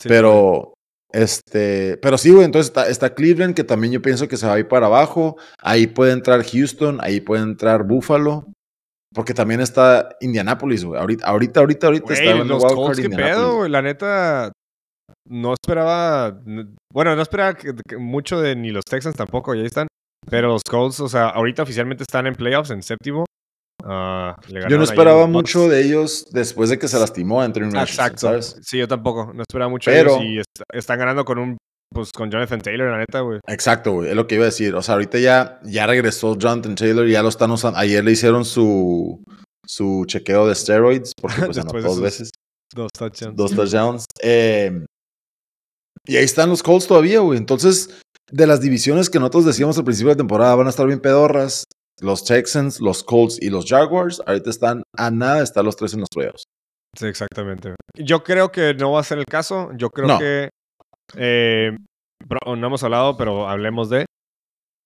[0.00, 0.74] Sí, pero
[1.12, 4.54] este, pero sí, güey, entonces está, está Cleveland, que también yo pienso que se va
[4.54, 5.36] a ir para abajo.
[5.60, 8.46] Ahí puede entrar Houston, ahí puede entrar Buffalo,
[9.14, 11.00] porque también está Indianapolis, güey.
[11.00, 13.70] Ahorita, ahorita, ahorita, ahorita Güey, está los wild Colts, qué pedo, güey.
[13.70, 14.52] La neta,
[15.26, 16.38] no esperaba.
[16.92, 19.88] Bueno, no esperaba que- que mucho de ni los Texans tampoco, y ahí están.
[20.30, 23.24] Pero los Colts, o sea, ahorita oficialmente están en playoffs, en séptimo.
[24.48, 25.32] Le Yo no esperaba Bucks.
[25.32, 28.18] mucho de ellos después de que se lastimó Anthony Richardson, Exacto.
[28.20, 28.56] ¿sabes?
[28.62, 29.32] Sí, yo tampoco.
[29.32, 31.56] No esperaba mucho Pero- de ellos y est- están ganando con un.
[31.94, 33.40] Pues con Jonathan Taylor, la neta, güey.
[33.46, 34.74] Exacto, güey, es lo que iba a decir.
[34.74, 37.78] O sea, ahorita ya, ya regresó Jonathan Taylor y ya lo están usando.
[37.78, 39.24] Ayer le hicieron su,
[39.66, 42.30] su chequeo de steroids, porque pues anotó dos veces.
[42.74, 43.34] Dos touchdowns.
[43.36, 44.04] dos touchdowns.
[44.22, 44.84] Eh,
[46.06, 47.38] y ahí están los Colts todavía, güey.
[47.38, 47.88] Entonces,
[48.30, 51.00] de las divisiones que nosotros decíamos al principio de la temporada van a estar bien
[51.00, 51.64] pedorras,
[52.00, 55.94] los Texans, los Colts y los Jaguars, ahorita están a nada de estar los tres
[55.94, 56.44] en los playoffs.
[56.96, 57.74] Sí, exactamente.
[57.96, 59.70] Yo creo que no va a ser el caso.
[59.76, 60.18] Yo creo No.
[60.18, 60.50] que.
[61.16, 61.76] eh,
[62.46, 64.06] no hemos hablado, pero hablemos de.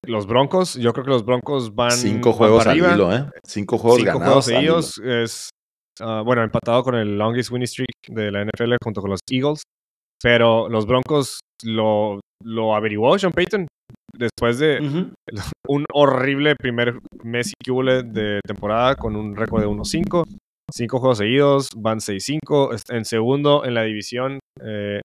[0.04, 0.74] Los Broncos.
[0.74, 1.92] Yo creo que los Broncos van.
[1.92, 3.26] Cinco van juegos al hilo, ¿eh?
[3.46, 4.98] Cinco juegos Cinco ganados juegos seguidos.
[4.98, 5.50] Es.
[6.00, 9.62] ah, bueno, empatado con el longest winning streak de la NFL junto con los Eagles.
[10.20, 13.66] Pero los Broncos lo, lo averiguó Sean Payton.
[14.22, 14.78] Después de
[15.68, 20.24] un horrible primer mes y que de temporada con un récord de 1-5.
[20.72, 22.74] Cinco juegos seguidos, van 6-5.
[22.74, 25.00] est- En segundo en la división eh,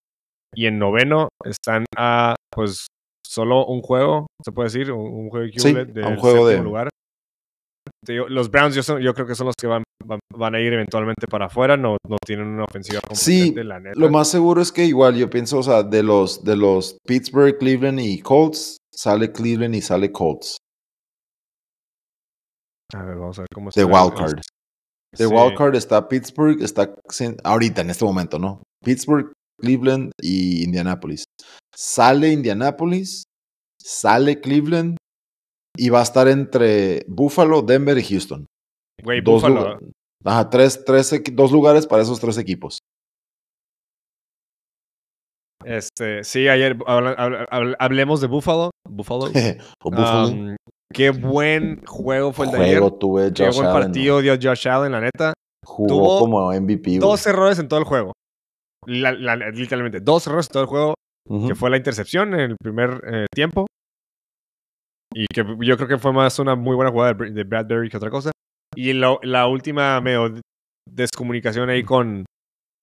[0.56, 2.88] y en noveno están a pues
[3.26, 6.62] solo un juego, se puede decir, un, un juego Sí, equivalente a un juego de-
[6.62, 6.90] lugar.
[8.06, 10.62] Digo, Los Browns yo, son- yo creo que son los que van, van, van a
[10.62, 14.00] ir eventualmente para afuera, no, no tienen una ofensiva Sí, la neta.
[14.00, 17.58] Lo más seguro es que igual yo pienso, o sea, de los, de los Pittsburgh,
[17.58, 20.58] Cleveland y Colts, sale Cleveland y sale Colts.
[22.94, 23.84] A ver, vamos a ver cómo De está.
[25.18, 25.34] De Sí.
[25.34, 26.94] wild card está Pittsburgh, está
[27.44, 28.64] ahorita en este momento, ¿no?
[28.84, 31.24] Pittsburgh, Cleveland y Indianapolis.
[31.76, 33.24] Sale Indianapolis,
[33.82, 34.98] sale Cleveland
[35.76, 38.46] y va a estar entre Buffalo, Denver y Houston.
[39.04, 39.56] Güey, Buffalo.
[39.62, 39.80] lugar-
[40.26, 42.80] Ajá, tres, tres, equi- dos lugares para esos tres equipos.
[45.68, 46.78] Este, sí, ayer
[47.80, 48.72] hablemos de Buffalo.
[48.90, 49.28] Buffalo.
[49.84, 50.56] Um,
[50.94, 52.92] qué buen juego fue el de ayer.
[53.00, 55.34] Tuve Qué buen Allen, partido dio Josh Allen, la neta.
[55.66, 57.00] Jugó tuvo como MVP.
[57.00, 58.14] Dos errores en todo el juego.
[58.86, 60.94] La- la- literalmente, dos errores en todo el juego.
[61.48, 63.66] Que fue la intercepción en el primer eh, tiempo.
[65.14, 67.90] Y que yo creo que fue más una muy buena jugada de Br- de Bradbury
[67.90, 68.32] que otra cosa.
[68.76, 70.34] Y la última medio
[70.90, 72.26] descomunicación ahí con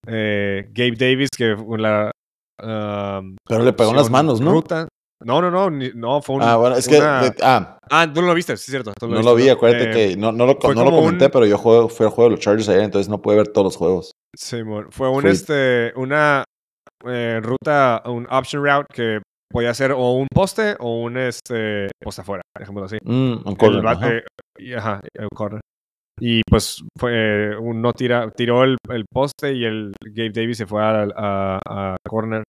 [0.06, 2.10] eh, Gabe Davis, que fue la.
[2.58, 4.52] Pero le pegó en las manos, ¿no?
[4.52, 4.88] ruta.
[5.24, 6.96] No, no, no, ni- no, fue un, Ah, bueno, es que.
[6.96, 8.92] de- ah, Ah, tú no lo viste, sí, es cierto.
[9.00, 11.56] no viste, lo vi, acuérdate Eh, que no, no lo, no comenté, un- pero yo
[11.56, 14.10] juego, fui al juego de los Chargers ayer, entonces no pude ver todos los juegos.
[14.36, 16.44] Simón, fue un, este, una
[17.06, 22.22] eh, ruta, un option route que podía ser o un poste o un este, poste
[22.22, 22.98] afuera, dejémoslo así.
[23.02, 24.12] Mm, un El corner, ajá.
[24.58, 25.60] y, ajá, un corner.
[26.20, 30.66] Y pues fue un no tira, tiró el, el poste y el Gabe Davis se
[30.66, 32.44] fue a, a- a corner.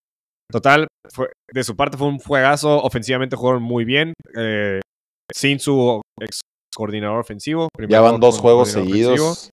[0.50, 2.80] Total, fue, de su parte fue un juegazo.
[2.82, 4.12] Ofensivamente jugaron muy bien.
[4.36, 4.80] eh,
[5.34, 6.40] sin su ex
[6.74, 7.68] coordinador ofensivo.
[7.88, 8.92] Ya van dos juegos ofensivo.
[8.94, 9.50] seguidos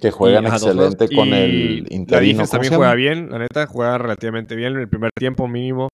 [0.00, 2.20] que juegan Y, excelente con Y el La interino.
[2.20, 3.66] defense ¿cómo también juega bien, la neta.
[3.66, 5.88] Juega relativamente bien en el primer tiempo mínimo.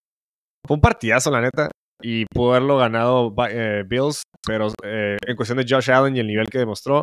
[0.66, 1.70] Fue un partidazo, la neta.
[2.06, 6.26] Y pudo haberlo ganado eh, Bills, pero eh, en cuestión de Josh Allen y el
[6.26, 7.02] nivel que demostró,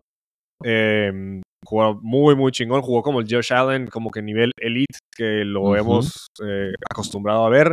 [0.64, 2.84] eh, jugó muy, muy chingón.
[2.84, 7.50] Jugó como el Josh Allen, como que nivel elite, que lo hemos eh, acostumbrado a
[7.50, 7.72] ver.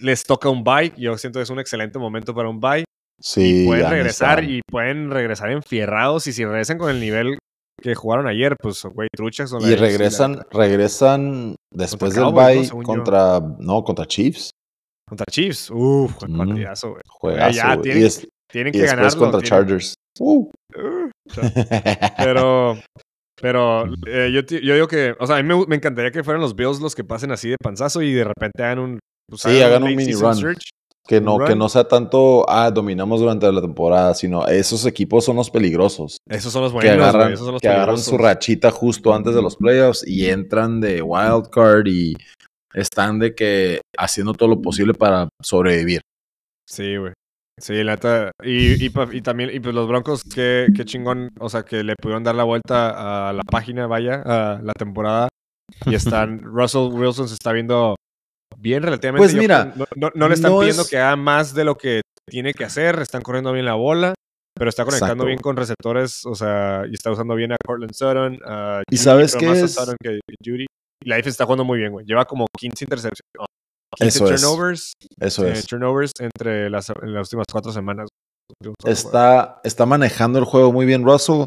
[0.00, 0.94] Les toca un bye.
[0.96, 2.84] Yo siento que es un excelente momento para un bye.
[3.20, 7.38] Sí, y pueden regresar y pueden regresar enfierrados y si regresan con el nivel
[7.80, 13.40] que jugaron ayer, pues güey, truchas son la Y regresan, regresan después del bye contra,
[13.58, 14.50] no, contra Chiefs.
[15.08, 15.70] Contra Chiefs.
[15.70, 16.36] Uf, Mm.
[16.38, 17.02] partidazo, güey.
[17.08, 19.18] Juegazo, ya tienen- y, des- Tienen y que después ganarlo.
[19.20, 19.94] contra tienen- Chargers.
[20.20, 20.50] Uh.
[20.74, 21.10] Uh,
[22.18, 22.76] pero
[23.40, 26.40] pero eh, yo, yo digo que, o sea, a mí me, me encantaría que fueran
[26.42, 28.98] los Bills los que pasen así de panzazo y de repente hagan un
[29.28, 30.36] pues, Sí, hagan un late mini run.
[30.36, 30.60] surge.
[31.06, 31.58] que no, que run.
[31.58, 36.18] no sea tanto, ah, dominamos durante la temporada, sino esos equipos son los peligrosos.
[36.28, 39.12] Esos son los que buenos, güey, agarran, esos son los que agarran su rachita justo
[39.14, 42.14] antes de los playoffs y entran de wild card y
[42.74, 46.00] están de que haciendo todo lo posible para sobrevivir.
[46.68, 47.12] Sí, güey.
[47.60, 48.32] Sí, la neta.
[48.42, 51.30] Y, y, y también, y pues los Broncos, qué, qué chingón.
[51.38, 55.28] O sea, que le pudieron dar la vuelta a la página, vaya, a la temporada.
[55.86, 57.94] Y están, Russell Wilson se está viendo
[58.58, 59.22] bien relativamente.
[59.24, 61.64] Pues mira, creo- no, no- no le están no pidiendo es- que haga más de
[61.64, 62.98] lo que tiene que hacer.
[63.00, 64.14] Están corriendo bien la bola.
[64.56, 65.26] Pero está conectando Exacto.
[65.26, 68.38] bien con receptores, o sea, y está usando bien a Cortland Sutton.
[68.46, 69.76] a ¿Y Judy, sabes qué a es?
[70.00, 70.66] Que Judy.
[71.04, 72.06] Y la defensa está jugando muy bien, güey.
[72.06, 73.20] Lleva como 15 intercepciones.
[73.38, 73.44] no,
[73.98, 74.40] 15 Eso es.
[74.40, 75.66] turnovers Eso eh, es.
[75.66, 78.08] turnovers entre las, en las últimas cuatro semanas.
[78.84, 81.46] Está, está manejando el juego muy bien Russell.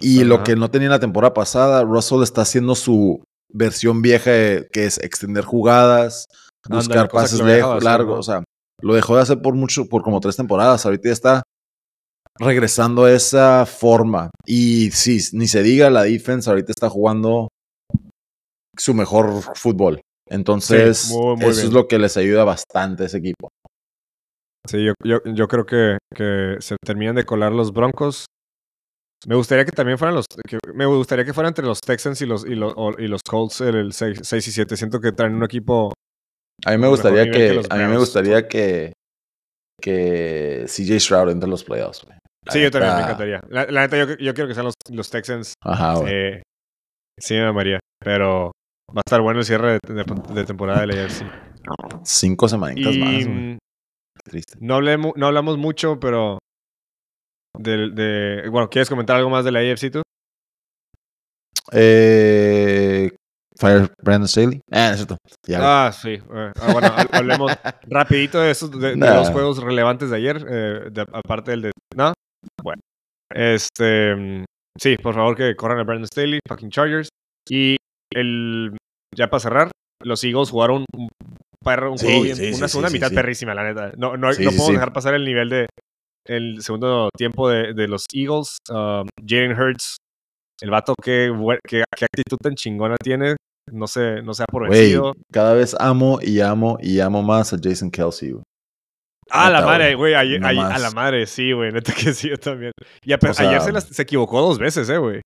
[0.00, 4.30] Y lo que no tenía en la temporada pasada, Russell está haciendo su versión vieja
[4.30, 6.26] de- que es extender jugadas,
[6.68, 8.14] buscar que pases largos.
[8.14, 8.20] ¿no?
[8.20, 8.44] O sea,
[8.82, 10.84] lo dejó de hacer por mucho, por como tres temporadas.
[10.84, 11.42] Ahorita ya está
[12.38, 14.30] regresando a esa forma.
[14.46, 17.48] Y sí, ni se diga, la defense ahorita está jugando
[18.78, 20.00] su mejor fútbol.
[20.30, 21.74] Entonces, Sí, muy, muy eso es bien.
[21.74, 23.48] lo que les ayuda bastante a ese equipo.
[24.68, 28.26] Sí, yo, yo, yo creo que, que se terminan de colar los Broncos.
[29.26, 30.26] Me gustaría que también fueran los.
[30.46, 33.60] que- me gustaría que fueran entre los Texans y los, y los, y los Colts
[33.62, 34.76] el, el 6, 6 y 7.
[34.76, 35.92] Siento que traen un equipo.
[36.66, 38.92] A mí me gustaría que que, a mí me gustaría que,
[39.80, 42.06] que CJ Stroud entre los playoffs,
[42.50, 43.40] Sí, yo también me encantaría.
[43.48, 45.52] La, la neta, yo, yo quiero que sean los, los Texans.
[45.62, 46.12] Ajá, güey.
[46.14, 46.42] Eh,
[47.20, 47.78] sí, me amaría.
[48.02, 48.52] Pero
[48.90, 51.24] va a estar bueno el cierre de, de- de temporada de la AFC.
[52.04, 53.26] Cinco semanitas Y más, güey.
[53.28, 53.58] mm,
[54.24, 54.54] triste.
[54.60, 56.38] no, hablemos, no hablamos mucho, pero.
[57.58, 60.02] del- de, bueno, ¿quieres comentar algo más de la AFC tú?
[61.72, 63.10] Eh,
[63.56, 64.60] Fire Brandon Staley.
[64.70, 65.16] Ah, es cierto.
[65.46, 65.58] Ya.
[65.86, 66.10] Ah, sí.
[66.10, 67.52] eh, ah, bueno, ha- hablemos
[67.88, 71.70] rapidito de esos, de, de los juegos relevantes de ayer, eh, de- aparte del de...
[71.96, 72.12] ¿No?
[72.62, 72.80] Bueno.
[73.34, 74.14] Este...
[74.14, 74.44] mm,
[74.80, 77.08] Sí, por favor que corran a Brandon Staley, fucking Chargers.
[77.50, 77.76] Y
[78.14, 78.76] el...
[79.16, 79.70] Ya para cerrar,
[80.02, 81.08] los Eagles jugaron un,
[81.64, 83.92] perro, un Sí, juego bien, sí, una segunda sí, mitad perrísima, la neta.
[83.96, 85.66] No, no, podemos dejar pasar el nivel de
[86.26, 88.58] el segundo tiempo de, de los Eagles.
[88.70, 89.96] Um, Jalen Hurts,
[90.60, 91.32] el vato, qué,
[91.66, 93.36] qué, qué actitud tan chingona tiene.
[93.72, 95.14] No se, no se ha vencido.
[95.32, 98.42] cada vez amo y amo y amo más a Jason Kelsey, güey.
[99.30, 100.14] Ah, la madre, güey.
[100.38, 101.70] no a la madre, sí, güey.
[101.72, 102.72] Neta que sí, yo también.
[103.04, 105.20] Y a O sea, ayer se, las- se equivocó dos veces, eh, güey.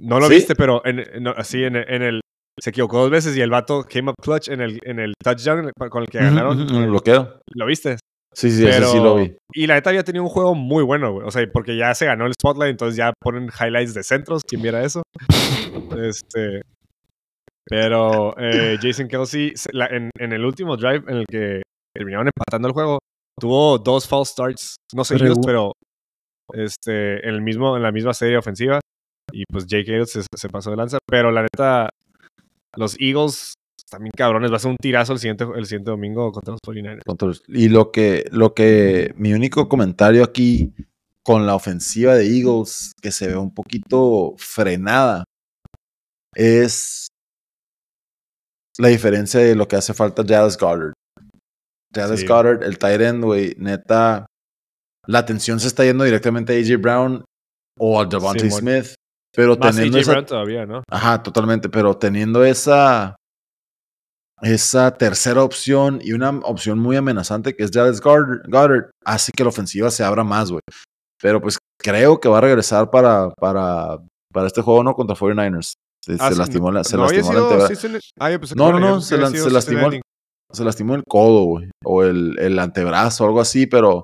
[0.00, 0.34] No lo ¿Sí?
[0.34, 2.20] viste, pero en, no, así en, el- en el.
[2.60, 5.70] Se equivocó dos veces y el vato came up clutch en el, en el touchdown
[5.90, 6.60] con el que ganaron.
[6.60, 7.40] En el bloqueo.
[7.54, 7.96] ¿Lo viste?
[8.34, 9.34] Sí, sí, ese sí lo vi.
[9.54, 11.26] Y la neta había tenido un juego muy bueno, güey.
[11.26, 14.42] O sea, porque ya se ganó el spotlight, entonces ya ponen highlights de centros.
[14.46, 15.02] ¿Quién viera eso?
[16.02, 16.62] Este.
[17.68, 21.62] Pero eh, Jason Kelsey, la- en, en el último drive en el que
[21.94, 22.98] terminaron empatando el juego,
[23.38, 25.72] tuvo dos false starts, no seguidos, pero
[26.54, 28.80] este, en, el mismo, en la misma serie ofensiva.
[29.38, 30.98] Y pues Jake Elliott se, se pasó de lanza.
[31.06, 31.88] Pero la neta,
[32.76, 33.54] los Eagles
[33.90, 34.50] también cabrones.
[34.50, 37.02] Va a ser un tirazo el siguiente, el siguiente domingo contra los 49ers.
[37.06, 40.74] Contra los- Y lo que, lo que, mi único comentario aquí
[41.24, 45.24] con la ofensiva de Eagles, que se ve un poquito frenada,
[46.34, 47.08] es
[48.78, 50.92] la diferencia de lo que hace falta Dallas Goddard.
[51.92, 52.26] Dallas Sí.
[52.26, 54.26] Goddard, el tight end, güey, neta,
[55.06, 57.24] la atención se está yendo directamente a AJ Brown
[57.78, 58.50] o a Devontae.
[58.50, 58.94] Smith,
[59.38, 60.82] pero Más teniendo esa, todavía, ¿no?
[60.90, 63.14] Ajá, totalmente, pero teniendo esa
[64.42, 69.50] esa tercera opción y una opción muy amenazante que es Dallas Goddard, hace que la
[69.50, 70.60] ofensiva se abra más, güey.
[71.22, 73.98] Pero pues creo que va a regresar para, para,
[74.32, 74.94] para este juego, ¿no?
[74.94, 75.74] Contra 49ers.
[76.04, 77.68] Se, Ah, se lastimó la, se no lastimó la
[78.18, 79.90] Ah, yo pensé que No, no, no, se, la- se lastimó,
[80.52, 81.70] se lastimó el codo, güey.
[81.84, 84.02] O el, el antebrazo, algo así, pero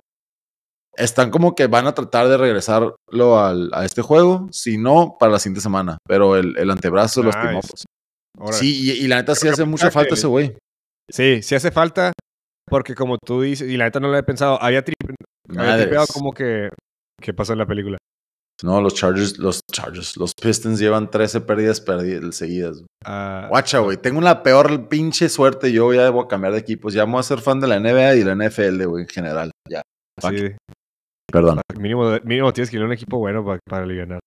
[0.96, 2.96] están como que van a tratar de regresarlo
[3.38, 4.48] al, a este juego.
[4.52, 5.98] Si no, para la siguiente semana.
[6.06, 7.52] Pero el, el antebrazo lo lastimó.
[7.58, 7.68] Nice.
[7.70, 7.84] pues.
[8.38, 8.58] Órale.
[8.58, 10.56] Sí, y, y la neta sí Creo hace mucha falta que- ese güey.
[11.10, 12.12] Sí, sí hace falta.
[12.68, 14.96] Porque como tú dices, y la neta no lo he pensado, había, trip,
[15.56, 16.70] había tripeado como que.
[17.20, 17.98] ¿Qué pasó en la película?
[18.62, 22.82] No, los Chargers, los Chargers, los Pistons llevan 13 pérdidas perdi- seguidas.
[23.04, 23.96] Ah, Guacha, güey.
[23.98, 25.72] Tengo la peor pinche suerte.
[25.72, 26.94] Yo ya a cambiar de equipos.
[26.94, 29.50] Ya me voy a ser fan de la NBA y la NFL, güey, en general.
[29.68, 29.82] Ya.
[30.22, 30.56] sí.
[31.34, 31.60] Perdón.
[31.78, 34.18] Mínimo, mínimo tienes que ir a un equipo bueno para, para aliviar.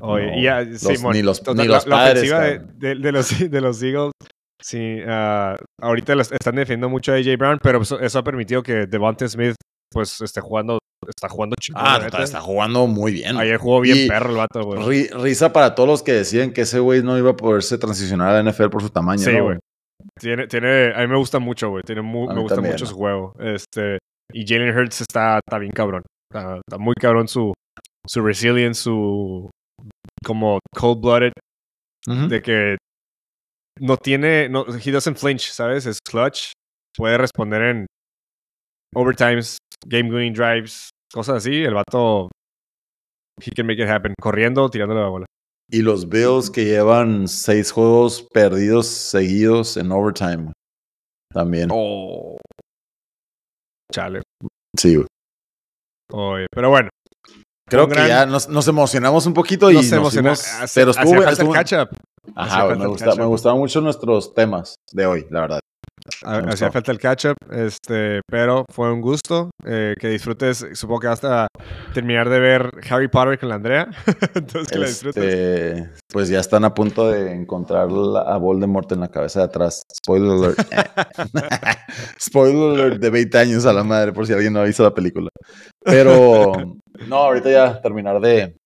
[0.00, 2.58] Oye, No, y ya, los- ni los- total, ni la- los la, padres, ofensiva de,
[2.88, 4.12] de- de los, de los Eagles,
[4.62, 8.62] sí, ah, ahorita los están defendiendo mucho a AJ Brown, pero eso, eso ha permitido
[8.62, 9.54] que Devontae Smith,
[9.92, 11.82] pues, esté jugando, está jugando chingón.
[11.84, 13.36] Ah, la total, está jugando muy bien.
[13.36, 14.80] Ayer jugó bien Y- perro el vato, güey.
[14.80, 18.28] Ri- risa para todos los que decían que ese güey no iba a poderse transicionar
[18.28, 19.18] a la NFL por su tamaño.
[19.22, 19.58] Sí, ¿no, güey.
[20.18, 21.82] Tiene, tiene, a mí me gusta mucho, güey.
[21.84, 22.90] Tiene mu- me gusta también, mucho ¿no?
[22.90, 23.34] su juego.
[23.38, 23.98] Este,
[24.32, 26.02] y Jalen Hurts está, está bien cabrón.
[26.32, 27.52] Está, está muy cabrón su,
[28.06, 29.50] su resilience, su
[30.24, 31.32] como cold-blooded,
[32.06, 32.78] de que
[33.78, 35.84] no tiene, no, he doesn't flinch, ¿sabes?
[35.84, 36.52] Es clutch.
[36.96, 37.86] Puede responder en
[38.94, 41.64] overtimes, game-winning drives, cosas así.
[41.64, 42.30] El vato,
[43.38, 44.14] he can make it happen.
[44.18, 45.26] Corriendo, tirándole la bola.
[45.70, 50.52] Y los Bills que llevan seis juegos perdidos seguidos en overtime.
[51.30, 51.68] También.
[51.70, 52.38] Oh.
[53.92, 54.22] Chale.
[54.78, 55.06] Sí, güey.
[56.12, 56.88] Oye, pero bueno.
[57.68, 60.90] Creo que gran- ya nos, nos emocionamos un poquito y No nos fuimos- Hace- pero
[60.90, 61.88] estuvo, estuvo- catch-up.
[62.36, 65.60] hacía Ajá, me, gusta, me gustaban mucho nuestros temas de hoy, la verdad.
[66.24, 69.50] Hacía falta el catch-up, este, pero fue un gusto.
[69.64, 71.46] eh, que disfrutes, supongo que hasta
[71.94, 73.88] terminar de ver Harry Potter con la Andrea.
[74.34, 75.24] Entonces que la disfrutes.
[75.24, 77.88] Este, pues ya están a punto de encontrar
[78.26, 79.82] a Voldemort en la cabeza de atrás.
[79.92, 80.58] Spoiler alert.
[82.20, 84.94] Spoiler alert de 20 años a la madre, por si alguien no ha visto la
[84.94, 85.28] película.
[85.84, 86.52] Pero,
[87.08, 88.56] no, ahorita ya terminar de.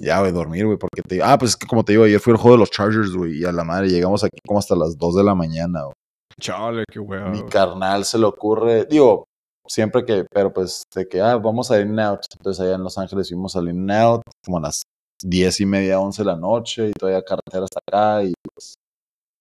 [0.00, 2.32] Ya, güey, dormir, güey, porque te Ah, pues es que como te digo, ayer fui
[2.32, 4.96] al juego de los Chargers, güey, y a la madre llegamos aquí como hasta las
[4.96, 5.94] 2 de la mañana, güey.
[6.40, 7.30] Chale, qué huevo.
[7.30, 9.24] Mi carnal se le ocurre, digo,
[9.66, 12.20] siempre que, pero pues de que, ah, vamos a ir in out.
[12.38, 14.82] Entonces allá en Los Ángeles fuimos al in out como a las
[15.22, 18.74] diez y media, once de la noche y todavía carretera hasta acá y pues,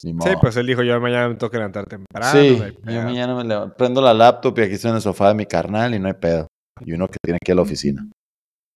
[0.04, 2.32] ni Sí, pues él dijo, yo mañana me tengo que levantar temprano.
[2.32, 3.04] Sí, no yo pedo".
[3.04, 5.94] mañana me levanto, prendo la laptop y aquí estoy en el sofá de mi carnal
[5.94, 6.48] y no hay pedo.
[6.86, 8.10] Y uno que tiene que ir a la oficina.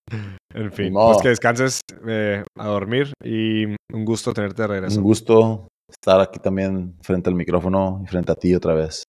[0.54, 4.98] En fin, pues que descanses eh, a dormir y un gusto tenerte de regreso.
[4.98, 5.66] Un gusto
[6.00, 9.04] estar aquí también frente al micrófono y frente a ti otra vez.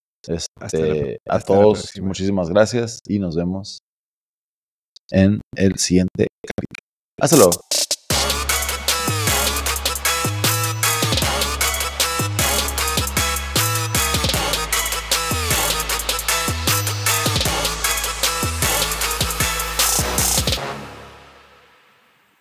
[0.59, 3.79] Hasta la- Este, a todos, muchísimas gracias y nos vemos
[5.11, 6.85] en el siguiente capítulo.
[7.21, 7.51] Hasta luego.